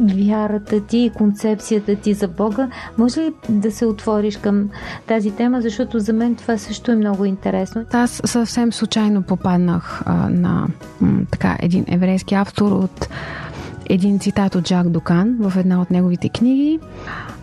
вярата 0.00 0.80
ти 0.80 0.98
и 0.98 1.10
концепцията 1.10 1.96
ти 1.96 2.14
за 2.14 2.28
Бога. 2.28 2.68
Може 2.98 3.20
ли 3.20 3.32
да 3.48 3.70
се 3.70 3.86
отвориш 3.86 4.36
към 4.36 4.68
тази 5.06 5.30
тема, 5.30 5.60
защото 5.60 6.00
за 6.00 6.12
мен 6.12 6.34
това 6.34 6.58
също 6.58 6.92
е 6.92 6.96
много 6.96 7.24
интересно. 7.24 7.84
Аз 7.92 8.22
съвсем 8.24 8.72
случайно 8.72 9.22
попаднах 9.22 10.02
а, 10.06 10.28
на 10.28 10.68
м, 11.00 11.20
така 11.30 11.56
един 11.60 11.84
еврейски 11.88 12.34
автор 12.34 12.72
от 12.72 13.08
един 13.90 14.18
цитат 14.18 14.54
от 14.54 14.68
Жак 14.68 14.88
Докан 14.88 15.36
в 15.40 15.56
една 15.56 15.80
от 15.80 15.90
неговите 15.90 16.28
книги 16.28 16.78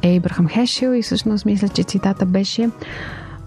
е 0.02 0.16
Ибрахам 0.16 0.48
Хешел 0.48 0.94
и 0.94 1.02
всъщност 1.02 1.46
мисля, 1.46 1.70
че 1.70 1.84
цитата 1.84 2.26
беше 2.26 2.70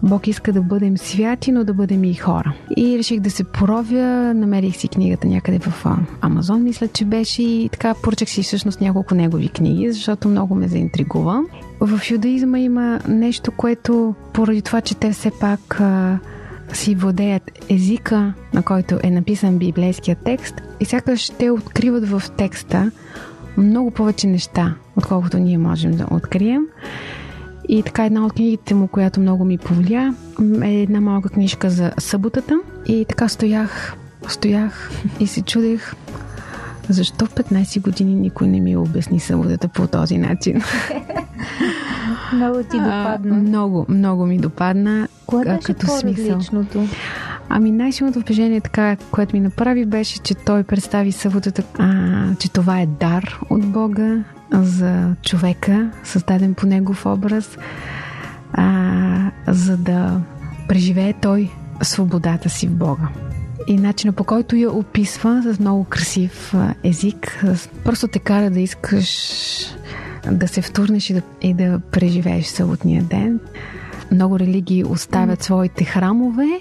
Бог 0.03 0.27
иска 0.27 0.53
да 0.53 0.63
бъдем 0.63 0.99
святи, 0.99 1.53
но 1.53 1.65
да 1.65 1.75
бъдем 1.75 2.05
и 2.05 2.15
хора. 2.15 2.55
И 2.77 2.99
реших 2.99 3.21
да 3.21 3.31
се 3.31 3.45
поровя, 3.45 4.35
намерих 4.35 4.77
си 4.77 4.89
книгата 4.89 5.27
някъде 5.27 5.59
в 5.59 5.87
Амазон, 6.21 6.63
мисля, 6.63 6.89
че 6.89 7.05
беше 7.05 7.43
и 7.43 7.69
така 7.73 7.95
поръчах 8.03 8.29
си 8.29 8.43
всъщност 8.43 8.81
няколко 8.81 9.15
негови 9.15 9.49
книги, 9.49 9.93
защото 9.93 10.29
много 10.29 10.55
ме 10.55 10.69
заинтригува. 10.69 11.43
В 11.81 12.01
юдаизма 12.11 12.59
има 12.59 13.01
нещо, 13.09 13.53
което 13.53 14.15
поради 14.33 14.63
това, 14.63 14.81
че 14.81 14.95
те 14.95 15.13
все 15.13 15.31
пак 15.41 15.81
си 16.73 16.95
владеят 16.95 17.51
езика, 17.71 18.35
на 18.55 18.63
който 18.63 18.99
е 19.03 19.11
написан 19.11 19.59
библейския 19.59 20.17
текст 20.17 20.55
и 20.81 20.85
сякаш 20.85 21.31
те 21.31 21.51
откриват 21.51 22.09
в 22.09 22.23
текста 22.37 22.91
много 23.57 23.91
повече 23.91 24.27
неща, 24.27 24.75
отколкото 24.97 25.39
ние 25.39 25.59
можем 25.59 25.97
да 25.97 26.07
открием. 26.11 26.67
И 27.69 27.83
така 27.83 28.05
една 28.05 28.27
от 28.27 28.33
книгите 28.33 28.75
му, 28.75 28.89
която 28.89 29.21
много 29.21 29.45
ми 29.45 29.59
повлия, 29.59 30.15
е 30.63 30.75
една 30.75 31.01
малка 31.01 31.29
книжка 31.29 31.71
за 31.71 31.93
съботата. 31.99 32.61
И 32.87 33.05
така 33.09 33.29
стоях, 33.29 33.95
стоях 34.29 34.91
и 35.21 35.27
се 35.27 35.43
чудех 35.43 35.95
защо 36.89 37.27
в 37.27 37.35
15 37.35 37.81
години 37.81 38.15
никой 38.15 38.49
не 38.49 38.61
ми 38.61 38.77
обясни 38.77 39.21
съботата 39.21 39.69
по 39.69 39.87
този 39.87 40.19
начин. 40.19 40.63
Много 42.33 42.59
ти 42.59 42.79
допадна. 42.79 43.37
А, 43.37 43.41
много, 43.41 43.87
много 43.89 44.27
ми 44.27 44.39
допадна. 44.39 45.09
Кое 45.27 45.45
беше 45.45 45.59
като 45.61 45.87
по-различното? 45.87 46.89
Ами 47.49 47.71
най-силното 47.71 48.21
впечатление, 48.21 48.61
така, 48.61 48.97
което 49.11 49.37
ми 49.37 49.41
направи, 49.41 49.87
беше, 49.87 50.19
че 50.19 50.35
той 50.35 50.63
представи 50.63 51.13
съботата, 51.13 51.63
а, 51.79 52.35
че 52.39 52.53
това 52.53 52.81
е 52.81 52.87
дар 52.87 53.41
от 53.51 53.67
Бога 53.67 54.25
за 54.53 55.15
човека, 55.23 55.91
създаден 56.05 56.55
по 56.55 56.67
негов 56.67 57.07
образ, 57.07 57.59
а, 58.53 59.31
за 59.49 59.77
да 59.77 60.21
преживее 60.69 61.13
той 61.13 61.51
свободата 61.83 62.49
си 62.49 62.67
в 62.67 62.75
Бога. 62.75 63.09
И 63.67 63.77
начина 63.77 64.13
по 64.13 64.25
който 64.25 64.57
я 64.57 64.73
описва 64.73 65.43
с 65.43 65.61
много 65.61 65.85
красив 65.85 66.55
език, 66.85 67.45
просто 67.85 68.09
те 68.09 68.19
кара 68.19 68.51
да 68.51 68.61
искаш 68.61 69.07
да 70.33 70.49
се 70.49 70.63
втурнеш 70.63 71.11
и 71.11 71.15
да, 71.15 71.23
и 71.43 71.55
да 71.55 71.81
преживееш 71.93 72.47
съботния 72.47 73.03
ден. 73.03 73.41
Много 74.15 74.39
религии 74.39 74.85
оставят 74.85 75.43
своите 75.43 75.85
храмове. 75.85 76.61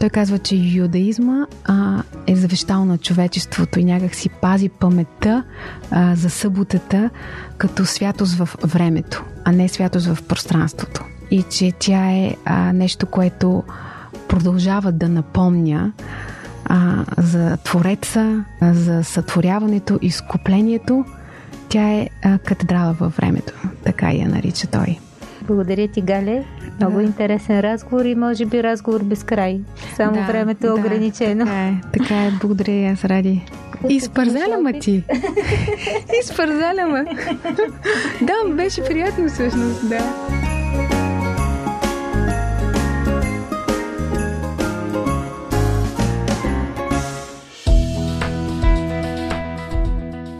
Той 0.00 0.08
казва, 0.08 0.38
че 0.38 0.56
юдаизма 0.56 1.46
а, 1.64 2.02
е 2.26 2.36
завещал 2.36 2.84
на 2.84 2.98
човечеството 2.98 3.80
и 3.80 3.84
някак 3.84 4.14
си 4.14 4.28
пази 4.28 4.68
паметта 4.68 5.44
а, 5.90 6.14
за 6.14 6.30
съботата 6.30 7.10
като 7.58 7.86
святост 7.86 8.34
в 8.34 8.48
времето, 8.64 9.24
а 9.44 9.52
не 9.52 9.68
святост 9.68 10.06
в 10.06 10.22
пространството. 10.22 11.04
И 11.30 11.42
че 11.42 11.72
тя 11.78 12.10
е 12.10 12.36
а, 12.44 12.72
нещо, 12.72 13.06
което 13.06 13.62
продължава 14.28 14.92
да 14.92 15.08
напомня 15.08 15.92
а, 16.64 17.04
за 17.18 17.56
Твореца, 17.56 18.44
а, 18.60 18.74
за 18.74 19.04
сътворяването, 19.04 19.98
изкуплението. 20.02 21.04
Тя 21.68 21.88
е 21.90 22.08
а, 22.22 22.38
катедрала 22.38 22.92
във 22.92 23.16
времето. 23.16 23.52
така 23.84 24.12
я 24.12 24.28
нарича 24.28 24.66
той. 24.66 24.98
Благодаря 25.46 25.88
ти, 25.88 26.00
Гале. 26.00 26.44
Много 26.80 26.96
Да. 26.96 27.02
интересен 27.02 27.60
разговор 27.60 28.04
и 28.04 28.14
може 28.14 28.46
би 28.46 28.62
разговор 28.62 29.02
без 29.04 29.24
край. 29.24 29.60
Само 29.96 30.12
Да, 30.12 30.22
времето 30.22 30.66
е 30.66 30.68
да, 30.68 30.74
ограничено. 30.74 31.44
Така 31.44 31.60
е, 31.60 31.74
така 31.92 32.14
е, 32.14 32.30
благодаря 32.40 32.72
и 32.72 32.86
аз, 32.86 33.04
Ради. 33.04 33.46
Изпързаля 33.88 34.58
ма 34.62 34.72
ти. 34.72 35.02
Изпързаля 36.22 36.86
ма. 36.86 37.04
да, 38.22 38.54
беше 38.54 38.84
приятно 38.84 39.28
всъщност, 39.28 39.88
да. 39.88 39.98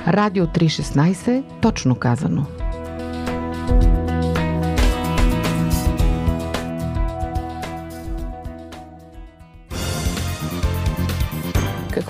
Радио 0.06 0.46
316, 0.46 1.42
точно 1.60 1.94
казано. 1.94 2.46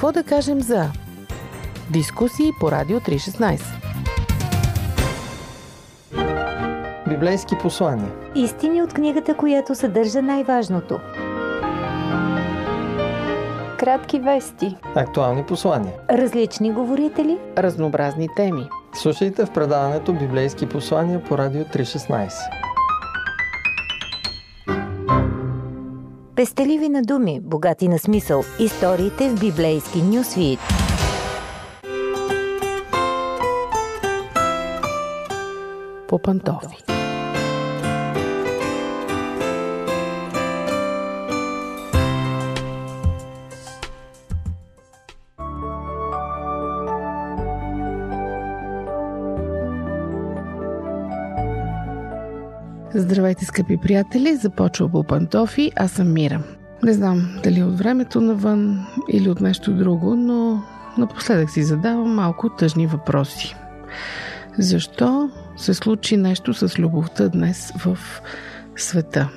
Какво 0.03 0.13
да 0.13 0.23
кажем 0.23 0.61
за 0.61 0.91
дискусии 1.91 2.51
по 2.61 2.73
Радио 2.73 3.01
316? 3.01 3.61
Библейски 7.09 7.55
послания. 7.63 8.13
Истини 8.35 8.83
от 8.83 8.95
книгата, 8.95 9.35
която 9.35 9.75
съдържа 9.75 10.23
най-важното. 10.23 11.01
Кратки 13.79 14.21
вести. 14.21 14.77
Актуални 14.95 15.45
послания. 15.45 15.95
Различни 16.11 16.73
говорители, 16.73 17.39
Разнообразни 17.59 18.29
теми. 18.37 18.69
Слушайте 18.95 19.47
в 19.47 19.53
предаването 19.53 20.13
Библейски 20.13 20.69
послания 20.69 21.25
по 21.25 21.39
Радио 21.39 21.63
316. 21.65 22.72
Пестеливи 26.43 26.89
на 26.89 27.03
думи, 27.03 27.41
богати 27.41 27.89
на 27.89 27.99
смисъл, 27.99 28.45
историите 28.61 29.29
в 29.29 29.41
библейски 29.41 30.03
нюсвит. 30.03 30.59
По 36.09 36.19
пантофи. 36.19 37.02
Здравейте, 52.95 53.45
скъпи 53.45 53.77
приятели! 53.77 54.37
Започва 54.37 54.89
по 54.89 55.05
пантофи, 55.05 55.73
аз 55.77 55.93
съм 55.93 56.13
Мира. 56.13 56.43
Не 56.83 56.93
знам 56.93 57.41
дали 57.45 57.63
от 57.63 57.79
времето 57.79 58.21
навън 58.21 58.87
или 59.13 59.31
от 59.31 59.41
нещо 59.41 59.73
друго, 59.73 60.17
но 60.17 60.63
напоследък 60.99 61.51
си 61.51 61.63
задавам 61.63 62.15
малко 62.15 62.49
тъжни 62.49 62.87
въпроси. 62.87 63.55
Защо 64.59 65.31
се 65.57 65.75
случи 65.75 66.17
нещо 66.17 66.55
с 66.55 66.79
любовта 66.79 67.29
днес 67.29 67.73
в 67.79 67.99
света? 68.77 69.29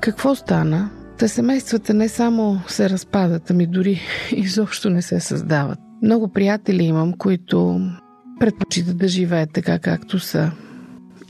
Какво 0.00 0.34
стана? 0.34 0.90
Те 1.18 1.28
семействата 1.28 1.94
не 1.94 2.08
само 2.08 2.60
се 2.68 2.90
разпадат, 2.90 3.50
ами 3.50 3.66
дори 3.66 4.00
изобщо 4.32 4.90
не 4.90 5.02
се 5.02 5.20
създават. 5.20 5.78
Много 6.02 6.28
приятели 6.28 6.84
имам, 6.84 7.12
които 7.12 7.80
предпочитат 8.40 8.98
да 8.98 9.08
живеят 9.08 9.50
така 9.52 9.78
както 9.78 10.18
са. 10.18 10.50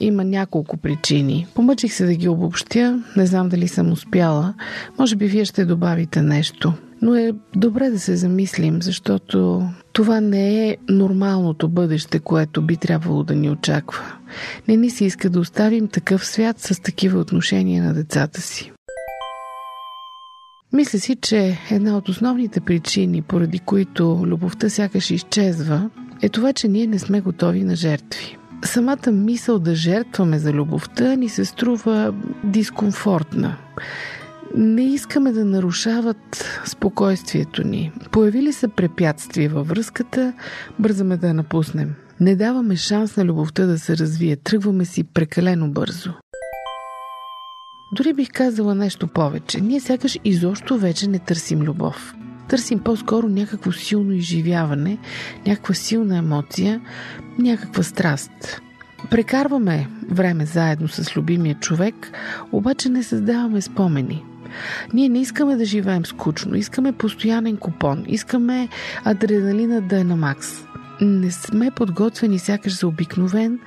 Има 0.01 0.25
няколко 0.25 0.77
причини. 0.77 1.47
Помъчих 1.55 1.93
се 1.95 2.07
да 2.07 2.15
ги 2.15 2.29
обобщя, 2.29 3.03
не 3.17 3.27
знам 3.27 3.49
дали 3.49 3.69
съм 3.69 3.93
успяла. 3.93 4.55
Може 4.99 5.17
би 5.17 5.27
вие 5.27 5.45
ще 5.45 5.65
добавите 5.65 6.23
нещо. 6.23 6.73
Но 7.03 7.15
е 7.15 7.33
добре 7.57 7.91
да 7.91 7.99
се 7.99 8.17
замислим, 8.17 8.83
защото 8.83 9.69
това 9.93 10.21
не 10.21 10.69
е 10.69 10.77
нормалното 10.89 11.69
бъдеще, 11.69 12.19
което 12.19 12.63
би 12.63 12.77
трябвало 12.77 13.23
да 13.23 13.35
ни 13.35 13.51
очаква. 13.51 14.05
Не 14.69 14.77
ни 14.77 14.91
се 14.91 15.05
иска 15.05 15.31
да 15.31 15.41
оставим 15.41 15.89
такъв 15.89 16.27
свят 16.27 16.61
с 16.61 16.83
такива 16.83 17.21
отношения 17.21 17.85
на 17.85 17.95
децата 17.95 18.41
си. 18.41 18.73
Мисля 20.73 20.99
си, 20.99 21.17
че 21.17 21.59
една 21.71 21.97
от 21.97 22.09
основните 22.09 22.61
причини, 22.61 23.23
поради 23.23 23.59
които 23.59 24.23
любовта 24.27 24.71
сякаш 24.71 25.11
изчезва, 25.11 25.91
е 26.23 26.29
това, 26.29 26.53
че 26.53 26.69
ние 26.69 26.87
не 26.87 26.99
сме 26.99 27.21
готови 27.21 27.65
на 27.65 27.77
жертви. 27.77 28.37
Самата 28.65 29.13
мисъл 29.13 29.59
да 29.59 29.75
жертваме 29.75 30.39
за 30.39 30.53
любовта 30.53 31.17
ни 31.17 31.29
се 31.29 31.45
струва 31.45 32.15
дискомфортна. 32.45 33.57
Не 34.57 34.83
искаме 34.83 35.33
да 35.33 35.45
нарушават 35.45 36.45
спокойствието 36.65 37.67
ни. 37.67 37.93
Появили 38.11 38.53
се 38.53 38.69
препятствия 38.69 39.51
във 39.51 39.69
връзката, 39.69 40.33
бързаме 40.79 41.17
да 41.17 41.29
я 41.29 41.35
напуснем. 41.35 41.95
Не 42.21 42.37
даваме 42.37 42.77
шанс 42.77 43.17
на 43.17 43.25
любовта 43.25 43.67
да 43.67 43.79
се 43.79 43.97
развие, 43.97 44.37
тръгваме 44.37 44.85
си 44.85 45.05
прекалено 45.05 45.71
бързо. 45.71 46.13
Дори 47.97 48.13
бих 48.13 48.29
казала 48.33 48.75
нещо 48.75 49.07
повече. 49.07 49.61
Ние 49.61 49.81
сякаш 49.81 50.19
изобщо 50.25 50.79
вече 50.79 51.09
не 51.09 51.19
търсим 51.19 51.63
любов. 51.63 52.15
Търсим 52.49 52.79
по-скоро 52.79 53.29
някакво 53.29 53.73
силно 53.73 54.13
изживяване, 54.13 54.99
някаква 55.47 55.75
силна 55.75 56.17
емоция, 56.17 56.81
някаква 57.39 57.83
страст. 57.83 58.61
Прекарваме 59.11 59.89
време 60.11 60.47
заедно 60.47 60.89
с 60.89 61.17
любимия 61.17 61.55
човек, 61.55 62.13
обаче 62.53 62.89
не 62.89 63.03
създаваме 63.03 63.61
спомени. 63.61 64.25
Ние 64.93 65.09
не 65.09 65.21
искаме 65.21 65.57
да 65.57 65.65
живеем 65.65 66.07
скучно, 66.07 66.57
искаме 66.57 66.93
постоянен 66.93 67.57
купон, 67.57 68.05
искаме 68.09 68.69
адреналина 69.05 69.81
да 69.81 70.01
е 70.01 70.05
на 70.05 70.17
макс. 70.17 70.65
Не 71.01 71.31
сме 71.31 71.71
подготвени 71.71 72.39
сякаш 72.39 72.79
за 72.79 72.89
обикновен 72.89 73.59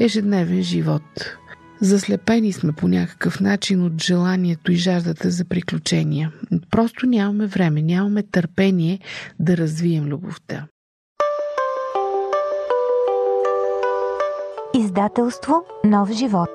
ежедневен 0.00 0.62
живот. 0.62 1.36
Заслепени 1.80 2.52
сме 2.52 2.72
по 2.72 2.88
някакъв 2.88 3.40
начин 3.40 3.84
от 3.84 4.02
желанието 4.02 4.72
и 4.72 4.76
жаждата 4.76 5.30
за 5.30 5.44
приключения. 5.44 6.32
Просто 6.70 7.06
нямаме 7.06 7.46
време, 7.46 7.82
нямаме 7.82 8.22
търпение 8.22 8.98
да 9.40 9.56
развием 9.56 10.04
любовта. 10.04 10.66
Издателство 14.74 15.54
Нов 15.84 16.12
живот. 16.12 16.50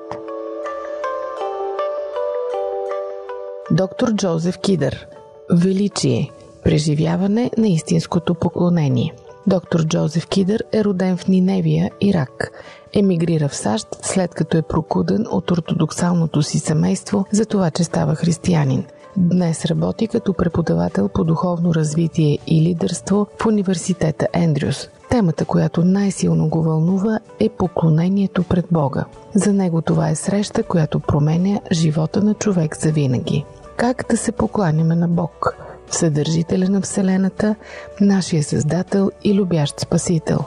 Доктор 3.70 4.14
Джозеф 4.14 4.58
Кидър. 4.58 5.06
Величие. 5.52 6.30
Преживяване 6.64 7.50
на 7.58 7.68
истинското 7.68 8.34
поклонение. 8.34 9.14
Доктор 9.46 9.84
Джозеф 9.84 10.26
Кидър 10.26 10.64
е 10.72 10.84
роден 10.84 11.16
в 11.16 11.28
Ниневия, 11.28 11.90
Ирак. 12.00 12.52
Емигрира 12.92 13.48
в 13.48 13.56
САЩ, 13.56 13.88
след 14.02 14.34
като 14.34 14.56
е 14.56 14.62
прокуден 14.62 15.26
от 15.30 15.50
ортодоксалното 15.50 16.42
си 16.42 16.58
семейство 16.58 17.24
за 17.32 17.46
това, 17.46 17.70
че 17.70 17.84
става 17.84 18.14
християнин. 18.14 18.84
Днес 19.16 19.64
работи 19.64 20.06
като 20.06 20.32
преподавател 20.34 21.08
по 21.08 21.24
духовно 21.24 21.74
развитие 21.74 22.38
и 22.46 22.62
лидерство 22.62 23.26
в 23.42 23.46
университета 23.46 24.26
Ендрюс. 24.32 24.88
Темата, 25.10 25.44
която 25.44 25.84
най-силно 25.84 26.48
го 26.48 26.62
вълнува, 26.62 27.18
е 27.40 27.48
поклонението 27.48 28.42
пред 28.42 28.66
Бога. 28.70 29.04
За 29.34 29.52
него 29.52 29.82
това 29.82 30.10
е 30.10 30.14
среща, 30.14 30.62
която 30.62 31.00
променя 31.00 31.60
живота 31.72 32.22
на 32.22 32.34
човек 32.34 32.76
за 32.76 32.92
винаги. 32.92 33.44
Как 33.76 34.06
да 34.10 34.16
се 34.16 34.32
покланяме 34.32 34.94
на 34.94 35.08
Бог? 35.08 35.56
Вседържителя 35.92 36.68
на 36.68 36.80
Вселената, 36.80 37.54
нашия 38.00 38.42
Създател 38.42 39.10
и 39.24 39.34
любящ 39.34 39.80
Спасител. 39.80 40.38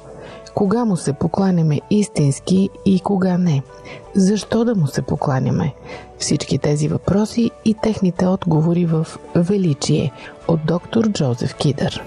Кога 0.55 0.85
му 0.85 0.97
се 0.97 1.13
покланяме 1.13 1.81
истински 1.89 2.69
и 2.85 2.99
кога 2.99 3.37
не? 3.37 3.63
Защо 4.15 4.65
да 4.65 4.75
му 4.75 4.87
се 4.87 5.01
покланяме? 5.01 5.73
Всички 6.17 6.57
тези 6.57 6.87
въпроси 6.87 7.51
и 7.65 7.75
техните 7.83 8.27
отговори 8.27 8.85
в 8.85 9.07
Величие 9.35 10.11
от 10.47 10.59
доктор 10.65 11.11
Джозеф 11.11 11.55
Кидър. 11.55 12.03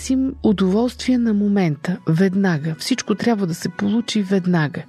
Търсим 0.00 0.34
удоволствие 0.42 1.18
на 1.18 1.34
момента, 1.34 1.98
веднага. 2.08 2.74
Всичко 2.78 3.14
трябва 3.14 3.46
да 3.46 3.54
се 3.54 3.68
получи 3.68 4.22
веднага. 4.22 4.82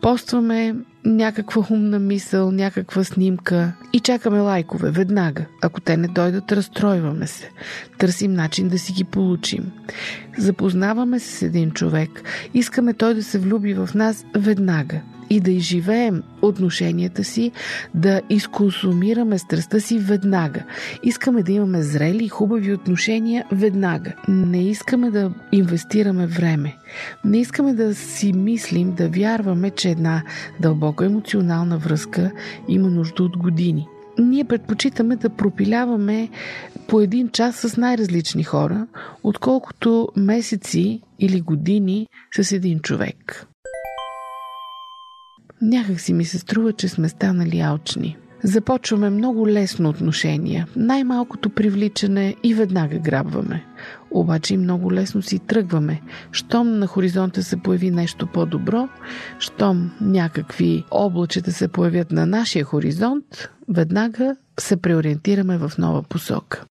Постваме 0.00 0.74
някаква 1.08 1.66
умна 1.70 1.98
мисъл, 1.98 2.52
някаква 2.52 3.04
снимка 3.04 3.72
и 3.92 4.00
чакаме 4.00 4.40
лайкове 4.40 4.90
веднага. 4.90 5.44
Ако 5.62 5.80
те 5.80 5.96
не 5.96 6.08
дойдат, 6.08 6.52
разстройваме 6.52 7.26
се. 7.26 7.50
Търсим 7.98 8.32
начин 8.32 8.68
да 8.68 8.78
си 8.78 8.92
ги 8.92 9.04
получим. 9.04 9.72
Запознаваме 10.38 11.18
се 11.18 11.36
с 11.36 11.42
един 11.42 11.70
човек, 11.70 12.22
искаме 12.54 12.94
той 12.94 13.14
да 13.14 13.22
се 13.22 13.38
влюби 13.38 13.74
в 13.74 13.88
нас 13.94 14.26
веднага 14.36 15.00
и 15.30 15.40
да 15.40 15.50
изживеем 15.50 16.22
отношенията 16.42 17.24
си, 17.24 17.52
да 17.94 18.20
изконсумираме 18.30 19.38
страстта 19.38 19.80
си 19.80 19.98
веднага. 19.98 20.62
Искаме 21.02 21.42
да 21.42 21.52
имаме 21.52 21.82
зрели 21.82 22.24
и 22.24 22.28
хубави 22.28 22.72
отношения 22.72 23.44
веднага. 23.52 24.12
Не 24.28 24.68
искаме 24.68 25.10
да 25.10 25.30
инвестираме 25.52 26.26
време. 26.26 26.76
Не 27.24 27.38
искаме 27.38 27.72
да 27.72 27.94
си 27.94 28.32
мислим, 28.32 28.92
да 28.92 29.08
вярваме, 29.08 29.70
че 29.70 29.90
една 29.90 30.22
дълбока 30.60 30.97
емоционална 31.04 31.78
връзка 31.78 32.32
има 32.68 32.88
нужда 32.88 33.22
от 33.22 33.36
години 33.36 33.88
ние 34.18 34.44
предпочитаме 34.44 35.16
да 35.16 35.30
пропиляваме 35.30 36.28
по 36.88 37.00
един 37.00 37.28
час 37.28 37.56
с 37.56 37.76
най-различни 37.76 38.44
хора, 38.44 38.86
отколкото 39.22 40.08
месеци 40.16 41.00
или 41.18 41.40
години 41.40 42.06
с 42.40 42.52
един 42.52 42.80
човек. 42.80 43.46
Някак 45.62 46.00
си 46.00 46.12
ми 46.12 46.24
се 46.24 46.38
струва, 46.38 46.72
че 46.72 46.88
сме 46.88 47.08
станали 47.08 47.60
алчни. 47.60 48.16
Започваме 48.44 49.10
много 49.10 49.48
лесно 49.48 49.88
отношения, 49.88 50.66
най-малкото 50.76 51.50
привличане 51.50 52.34
и 52.42 52.54
веднага 52.54 52.98
грабваме. 52.98 53.64
Обаче 54.10 54.54
и 54.54 54.56
много 54.56 54.92
лесно 54.92 55.22
си 55.22 55.38
тръгваме. 55.38 56.02
Щом 56.32 56.78
на 56.78 56.86
хоризонта 56.86 57.42
се 57.42 57.56
появи 57.56 57.90
нещо 57.90 58.26
по-добро, 58.26 58.88
щом 59.38 59.90
някакви 60.00 60.84
облачета 60.90 61.52
се 61.52 61.68
появят 61.68 62.12
на 62.12 62.26
нашия 62.26 62.64
хоризонт, 62.64 63.48
веднага 63.68 64.36
се 64.60 64.76
преориентираме 64.76 65.58
в 65.58 65.72
нова 65.78 66.02
посока. 66.02 66.64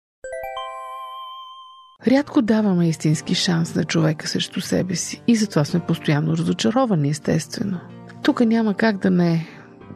Рядко 2.07 2.41
даваме 2.41 2.89
истински 2.89 3.35
шанс 3.35 3.75
на 3.75 3.83
човека 3.83 4.27
срещу 4.27 4.61
себе 4.61 4.95
си 4.95 5.21
и 5.27 5.35
затова 5.35 5.65
сме 5.65 5.79
постоянно 5.79 6.37
разочаровани, 6.37 7.09
естествено. 7.09 7.79
Тук 8.23 8.39
няма 8.39 8.73
как 8.73 8.97
да 8.97 9.09
не 9.09 9.47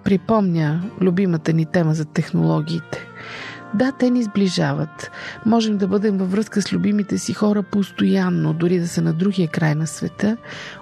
припомня 0.03 0.81
любимата 1.01 1.53
ни 1.53 1.65
тема 1.65 1.93
за 1.93 2.05
технологиите. 2.05 3.07
Да, 3.73 3.91
те 3.91 4.09
ни 4.09 4.23
сближават. 4.23 5.11
Можем 5.45 5.77
да 5.77 5.87
бъдем 5.87 6.17
във 6.17 6.31
връзка 6.31 6.61
с 6.61 6.73
любимите 6.73 7.17
си 7.17 7.33
хора 7.33 7.63
постоянно, 7.63 8.53
дори 8.53 8.79
да 8.79 8.87
са 8.87 9.01
на 9.01 9.13
другия 9.13 9.47
край 9.47 9.75
на 9.75 9.87
света, 9.87 10.37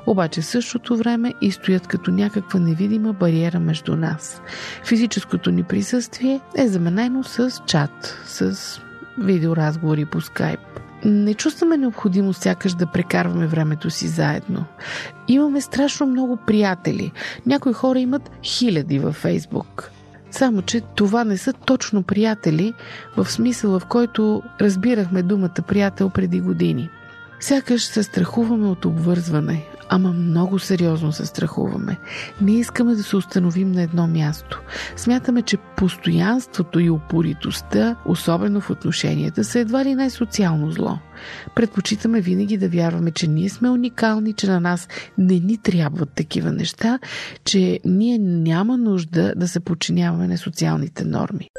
обаче 0.08 0.42
в 0.42 0.46
същото 0.46 0.98
време 0.98 1.34
и 1.42 1.52
стоят 1.52 1.88
като 1.88 2.12
някаква 2.12 2.60
невидима 2.60 3.14
бариера 3.14 3.60
между 3.60 3.96
нас. 3.96 4.42
Физическото 4.86 5.52
ни 5.52 5.64
присъствие 5.64 6.42
е 6.56 6.68
заменено 6.68 7.24
с 7.24 7.52
чат, 7.66 8.22
с 8.26 8.58
видеоразговори 9.18 10.06
по 10.06 10.22
скайп. 10.22 10.60
Не 11.06 11.34
чувстваме 11.34 11.78
необходимост 11.78 12.42
сякаш 12.42 12.74
да 12.74 12.86
прекарваме 12.86 13.48
времето 13.48 13.90
си 13.90 14.08
заедно. 14.08 14.66
Имаме 15.28 15.62
страшно 15.62 16.06
много 16.06 16.38
приятели. 16.38 17.12
Някои 17.46 17.74
хора 17.74 18.00
имат 18.00 18.32
хиляди 18.44 19.00
във 19.00 19.16
Фейсбук. 19.16 19.92
Само, 20.32 20.62
че 20.62 20.82
това 20.82 21.24
не 21.24 21.38
са 21.38 21.54
точно 21.54 22.04
приятели 22.04 22.74
в 23.18 23.32
смисъла, 23.32 23.80
в 23.80 23.86
който 23.86 24.44
разбирахме 24.62 25.24
думата 25.24 25.64
приятел 25.68 26.10
преди 26.10 26.42
години. 26.42 26.90
Сякаш 27.40 27.84
се 27.86 28.04
страхуваме 28.04 28.68
от 28.68 28.86
обвързване, 28.86 29.66
ама 29.90 30.14
много 30.14 30.60
сериозно 30.60 31.12
се 31.12 31.26
страхуваме. 31.26 31.98
Не 32.42 32.52
искаме 32.52 32.96
да 32.96 33.04
се 33.04 33.16
установим 33.16 33.72
на 33.72 33.82
едно 33.82 34.08
място. 34.08 34.62
Смятаме, 34.96 35.42
че 35.42 35.58
постоянството 35.58 36.80
и 36.80 36.90
упоритостта, 36.90 37.96
особено 38.06 38.62
в 38.62 38.70
отношенията, 38.70 39.44
са 39.44 39.60
едва 39.60 39.86
ли 39.86 39.96
не 39.96 40.10
социално 40.10 40.72
зло. 40.72 40.98
Предпочитаме 41.56 42.22
винаги 42.22 42.58
да 42.58 42.70
вярваме, 42.70 43.12
че 43.12 43.28
ние 43.28 43.50
сме 43.50 43.70
уникални, 43.70 44.34
че 44.34 44.48
на 44.48 44.60
нас 44.60 44.88
не 45.18 45.40
ни 45.40 45.58
трябват 45.58 46.10
такива 46.10 46.52
неща, 46.52 47.00
че 47.46 47.80
ние 47.86 48.18
няма 48.20 48.78
нужда 48.78 49.34
да 49.36 49.48
се 49.48 49.60
подчиняваме 49.60 50.28
на 50.28 50.38
социалните 50.38 51.06
норми. 51.06 51.50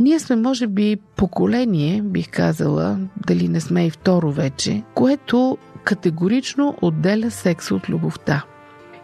Ние 0.00 0.20
сме, 0.20 0.36
може 0.36 0.66
би, 0.66 0.96
поколение, 1.16 2.02
бих 2.02 2.30
казала, 2.30 2.98
дали 3.26 3.48
не 3.48 3.60
сме 3.60 3.86
и 3.86 3.90
второ 3.90 4.32
вече, 4.32 4.82
което 4.94 5.58
категорично 5.84 6.76
отделя 6.82 7.30
секса 7.30 7.74
от 7.74 7.88
любовта. 7.88 8.44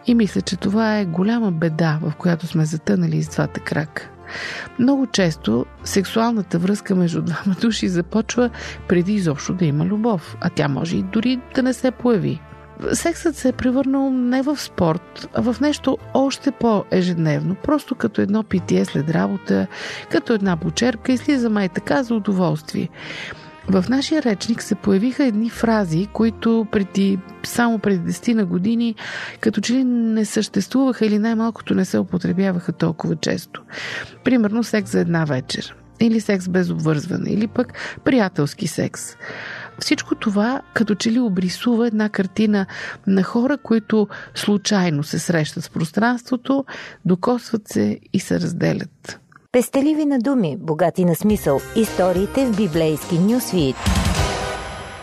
И 0.07 0.15
мисля, 0.15 0.41
че 0.41 0.55
това 0.55 0.99
е 0.99 1.05
голяма 1.05 1.51
беда, 1.51 1.99
в 2.01 2.13
която 2.17 2.47
сме 2.47 2.65
затънали 2.65 3.23
с 3.23 3.29
двата 3.29 3.59
крака. 3.59 4.09
Много 4.79 5.07
често 5.07 5.65
сексуалната 5.83 6.59
връзка 6.59 6.95
между 6.95 7.21
двама 7.21 7.55
души 7.61 7.87
започва 7.87 8.49
преди 8.87 9.13
изобщо 9.13 9.53
да 9.53 9.65
има 9.65 9.85
любов, 9.85 10.37
а 10.41 10.49
тя 10.49 10.67
може 10.67 10.97
и 10.97 11.03
дори 11.03 11.39
да 11.55 11.63
не 11.63 11.73
се 11.73 11.91
появи. 11.91 12.41
Сексът 12.93 13.35
се 13.35 13.49
е 13.49 13.51
превърнал 13.51 14.09
не 14.09 14.41
в 14.41 14.57
спорт, 14.57 15.29
а 15.33 15.41
в 15.41 15.59
нещо 15.61 15.97
още 16.13 16.51
по-ежедневно, 16.51 17.55
просто 17.55 17.95
като 17.95 18.21
едно 18.21 18.43
питие 18.43 18.85
след 18.85 19.09
работа, 19.09 19.67
като 20.11 20.33
една 20.33 20.57
почерпка 20.57 21.11
и 21.11 21.17
слиза 21.17 21.49
май 21.49 21.69
така 21.69 22.03
за 22.03 22.15
удоволствие. 22.15 22.89
В 23.67 23.85
нашия 23.89 24.23
речник 24.23 24.63
се 24.63 24.75
появиха 24.75 25.25
едни 25.25 25.49
фрази, 25.49 26.07
които 26.13 26.67
преди, 26.71 27.19
само 27.43 27.79
преди 27.79 28.11
10 28.11 28.33
на 28.33 28.45
години 28.45 28.95
като 29.39 29.61
че 29.61 29.73
ли 29.73 29.83
не 29.83 30.25
съществуваха 30.25 31.05
или 31.05 31.19
най-малкото 31.19 31.75
не 31.75 31.85
се 31.85 31.97
употребяваха 31.97 32.71
толкова 32.71 33.15
често. 33.15 33.63
Примерно 34.23 34.63
секс 34.63 34.91
за 34.91 34.99
една 34.99 35.25
вечер. 35.25 35.75
Или 35.99 36.21
секс 36.21 36.49
без 36.49 36.69
обвързване. 36.69 37.29
Или 37.29 37.47
пък 37.47 37.73
приятелски 38.03 38.67
секс. 38.67 39.01
Всичко 39.79 40.15
това 40.15 40.61
като 40.73 40.95
че 40.95 41.11
ли 41.11 41.19
обрисува 41.19 41.87
една 41.87 42.09
картина 42.09 42.65
на 43.07 43.23
хора, 43.23 43.57
които 43.57 44.07
случайно 44.35 45.03
се 45.03 45.19
срещат 45.19 45.65
в 45.65 45.71
пространството, 45.71 46.65
докосват 47.05 47.67
се 47.67 47.99
и 48.13 48.19
се 48.19 48.39
разделят. 48.39 49.19
Пестеливи 49.53 50.05
на 50.05 50.19
думи, 50.19 50.57
богати 50.59 51.05
на 51.05 51.15
смисъл. 51.15 51.59
Историите 51.75 52.45
в 52.45 52.57
библейски 52.57 53.19
нюсвит. 53.19 53.75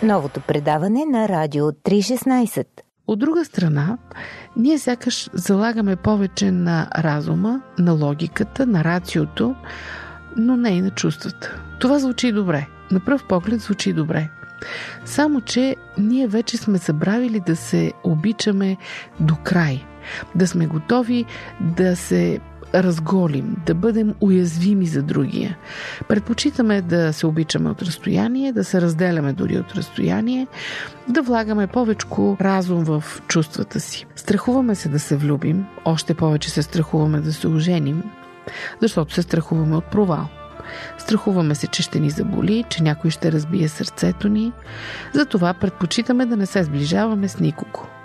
Новото 0.03 0.41
предаване 0.41 1.05
на 1.05 1.29
Радио 1.29 1.65
316. 1.65 2.67
От 3.07 3.19
друга 3.19 3.45
страна, 3.45 3.99
ние 4.57 4.79
сякаш 4.79 5.31
залагаме 5.33 5.97
повече 5.97 6.51
на 6.51 6.89
разума, 6.99 7.63
на 7.79 7.93
логиката, 7.93 8.67
на 8.67 8.85
рациото, 8.85 9.55
но 10.37 10.57
не 10.57 10.69
и 10.69 10.81
на 10.81 10.91
чувствата. 10.91 11.63
Това 11.81 11.99
звучи 11.99 12.33
добре. 12.33 12.67
На 12.91 13.01
пръв 13.01 13.25
поглед 13.29 13.61
звучи 13.61 13.93
добре. 13.93 14.29
Само, 15.05 15.41
че 15.41 15.77
ние 15.99 16.27
вече 16.27 16.57
сме 16.57 16.79
забравили 16.79 17.41
да 17.41 17.57
се 17.57 17.93
обичаме 18.05 18.77
до 19.21 19.37
край. 19.45 19.85
Да 20.35 20.47
сме 20.47 20.67
готови 20.67 21.25
да 21.61 21.97
се 21.97 22.41
разголим, 22.74 23.57
да 23.66 23.74
бъдем 23.74 24.14
уязвими 24.20 24.87
за 24.87 25.02
другия. 25.02 25.59
Предпочитаме 26.09 26.83
да 26.83 27.12
се 27.12 27.26
обичаме 27.26 27.70
от 27.70 27.83
разстояние, 27.83 28.52
да 28.52 28.64
се 28.64 28.81
разделяме 28.81 29.33
дори 29.33 29.59
от 29.59 29.72
разстояние, 29.72 30.46
да 31.09 31.22
влагаме 31.22 31.66
повече 31.66 32.07
разум 32.40 32.85
в 32.85 33.04
чувствата 33.28 33.81
си. 33.81 34.07
Страхуваме 34.16 34.74
се 34.74 34.88
да 34.88 34.98
се 34.98 35.16
влюбим, 35.16 35.66
още 35.85 36.14
повече 36.14 36.50
се 36.50 36.62
страхуваме 36.62 37.20
да 37.20 37.33
се 37.33 37.48
оженим, 37.48 38.02
защото 38.83 39.14
се 39.14 39.22
страхуваме 39.22 39.76
от 39.76 39.85
провал. 39.85 40.28
Страхуваме 40.98 41.54
се, 41.54 41.66
че 41.66 41.83
ще 41.83 42.00
ни 42.00 42.11
заболи, 42.11 42.64
че 42.68 42.83
някой 42.83 43.11
ще 43.11 43.33
разбие 43.33 43.68
сърцето 43.68 44.28
ни. 44.28 44.52
Затова 45.14 45.54
предпочитаме 45.54 46.26
да 46.26 46.37
не 46.37 46.46
се 46.46 46.64
сближаваме 46.64 47.28
с 47.28 47.40
никого 47.40 47.98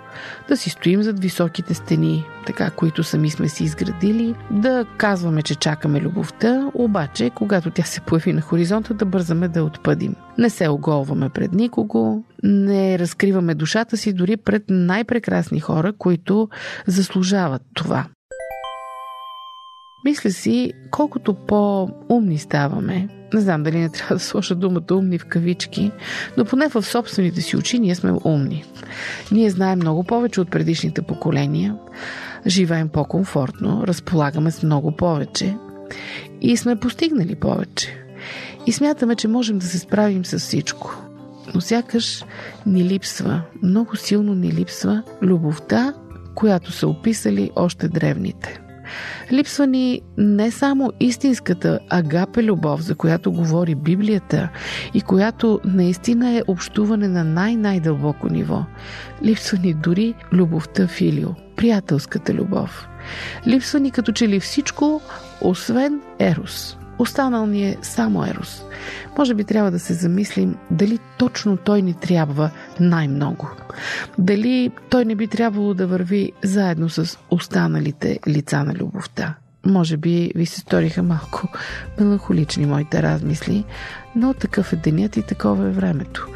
да 0.48 0.56
си 0.56 0.70
стоим 0.70 1.02
зад 1.02 1.20
високите 1.20 1.74
стени, 1.74 2.24
така, 2.46 2.70
които 2.70 3.04
сами 3.04 3.30
сме 3.30 3.48
си 3.48 3.64
изградили, 3.64 4.34
да 4.50 4.86
казваме, 4.96 5.42
че 5.42 5.54
чакаме 5.54 6.00
любовта, 6.00 6.70
обаче, 6.74 7.30
когато 7.30 7.70
тя 7.70 7.82
се 7.82 8.00
появи 8.00 8.32
на 8.32 8.40
хоризонта, 8.40 8.94
да 8.94 9.04
бързаме 9.04 9.48
да 9.48 9.64
отпъдим. 9.64 10.14
Не 10.38 10.50
се 10.50 10.68
оголваме 10.68 11.28
пред 11.28 11.52
никого, 11.52 12.24
не 12.42 12.98
разкриваме 12.98 13.54
душата 13.54 13.96
си 13.96 14.12
дори 14.12 14.36
пред 14.36 14.62
най-прекрасни 14.68 15.60
хора, 15.60 15.92
които 15.98 16.48
заслужават 16.86 17.62
това. 17.74 18.06
Мисля 20.04 20.30
си, 20.30 20.72
колкото 20.90 21.34
по-умни 21.34 22.38
ставаме, 22.38 23.08
не 23.34 23.40
знам 23.40 23.62
дали 23.62 23.78
не 23.78 23.88
трябва 23.88 24.16
да 24.16 24.20
сложа 24.20 24.54
думата 24.54 24.94
умни 24.94 25.18
в 25.18 25.24
кавички, 25.24 25.90
но 26.36 26.44
поне 26.44 26.68
в 26.68 26.82
собствените 26.82 27.40
си 27.40 27.56
очи 27.56 27.78
ние 27.78 27.94
сме 27.94 28.12
умни. 28.24 28.64
Ние 29.32 29.50
знаем 29.50 29.78
много 29.78 30.04
повече 30.04 30.40
от 30.40 30.50
предишните 30.50 31.02
поколения, 31.02 31.76
живеем 32.46 32.88
по-комфортно, 32.88 33.86
разполагаме 33.86 34.50
с 34.50 34.62
много 34.62 34.96
повече 34.96 35.56
и 36.40 36.56
сме 36.56 36.76
постигнали 36.76 37.34
повече. 37.34 37.96
И 38.66 38.72
смятаме, 38.72 39.16
че 39.16 39.28
можем 39.28 39.58
да 39.58 39.66
се 39.66 39.78
справим 39.78 40.24
с 40.24 40.38
всичко. 40.38 40.96
Но 41.54 41.60
сякаш 41.60 42.24
ни 42.66 42.84
липсва, 42.84 43.42
много 43.62 43.96
силно 43.96 44.34
ни 44.34 44.52
липсва 44.52 45.02
любовта 45.22 45.94
която 46.34 46.72
са 46.72 46.88
описали 46.88 47.50
още 47.56 47.88
древните. 47.88 48.60
Липсва 49.32 49.66
ни 49.66 50.00
не 50.18 50.50
само 50.50 50.92
истинската 51.00 51.78
агапе 51.90 52.42
любов, 52.42 52.80
за 52.80 52.94
която 52.94 53.32
говори 53.32 53.74
Библията 53.74 54.48
и 54.94 55.00
която 55.00 55.60
наистина 55.64 56.30
е 56.30 56.42
общуване 56.46 57.08
на 57.08 57.24
най-най-дълбоко 57.24 58.28
ниво. 58.28 58.64
Липсва 59.24 59.58
ни 59.58 59.74
дори 59.74 60.14
любовта 60.32 60.86
филио, 60.86 61.28
приятелската 61.56 62.34
любов. 62.34 62.88
Липсва 63.46 63.80
ни 63.80 63.90
като 63.90 64.12
че 64.12 64.28
ли 64.28 64.40
всичко, 64.40 65.00
освен 65.40 66.00
Ерос. 66.18 66.76
Останал 66.98 67.46
ни 67.46 67.68
е 67.68 67.76
само 67.82 68.26
Ерос. 68.26 68.64
Може 69.18 69.34
би 69.34 69.44
трябва 69.44 69.70
да 69.70 69.78
се 69.78 69.94
замислим 69.94 70.56
дали 70.70 70.98
точно 71.18 71.56
той 71.56 71.82
ни 71.82 71.94
трябва 71.94 72.50
най-много. 72.80 73.50
Дали 74.18 74.70
той 74.90 75.04
не 75.04 75.14
би 75.14 75.26
трябвало 75.26 75.74
да 75.74 75.86
върви 75.86 76.32
заедно 76.42 76.88
с 76.88 77.18
останалите 77.30 78.18
лица 78.28 78.64
на 78.64 78.74
любовта. 78.74 79.34
Може 79.66 79.96
би 79.96 80.32
ви 80.34 80.46
се 80.46 80.60
сториха 80.60 81.02
малко 81.02 81.48
меланхолични 82.00 82.66
моите 82.66 83.02
размисли, 83.02 83.64
но 84.16 84.34
такъв 84.34 84.72
е 84.72 84.76
денят 84.76 85.16
и 85.16 85.22
такова 85.22 85.66
е 85.66 85.70
времето. 85.70 86.28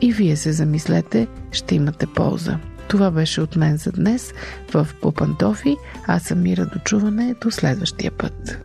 И 0.00 0.12
вие 0.12 0.36
се 0.36 0.52
замислете, 0.52 1.26
ще 1.52 1.74
имате 1.74 2.06
полза. 2.06 2.58
Това 2.88 3.10
беше 3.10 3.40
от 3.40 3.56
мен 3.56 3.76
за 3.76 3.92
днес 3.92 4.32
в 4.74 4.88
Попантофи. 5.02 5.76
Аз 6.06 6.22
съм 6.22 6.42
Мира 6.42 6.66
до 6.66 6.78
чуване 6.78 7.34
до 7.42 7.50
следващия 7.50 8.12
път. 8.12 8.64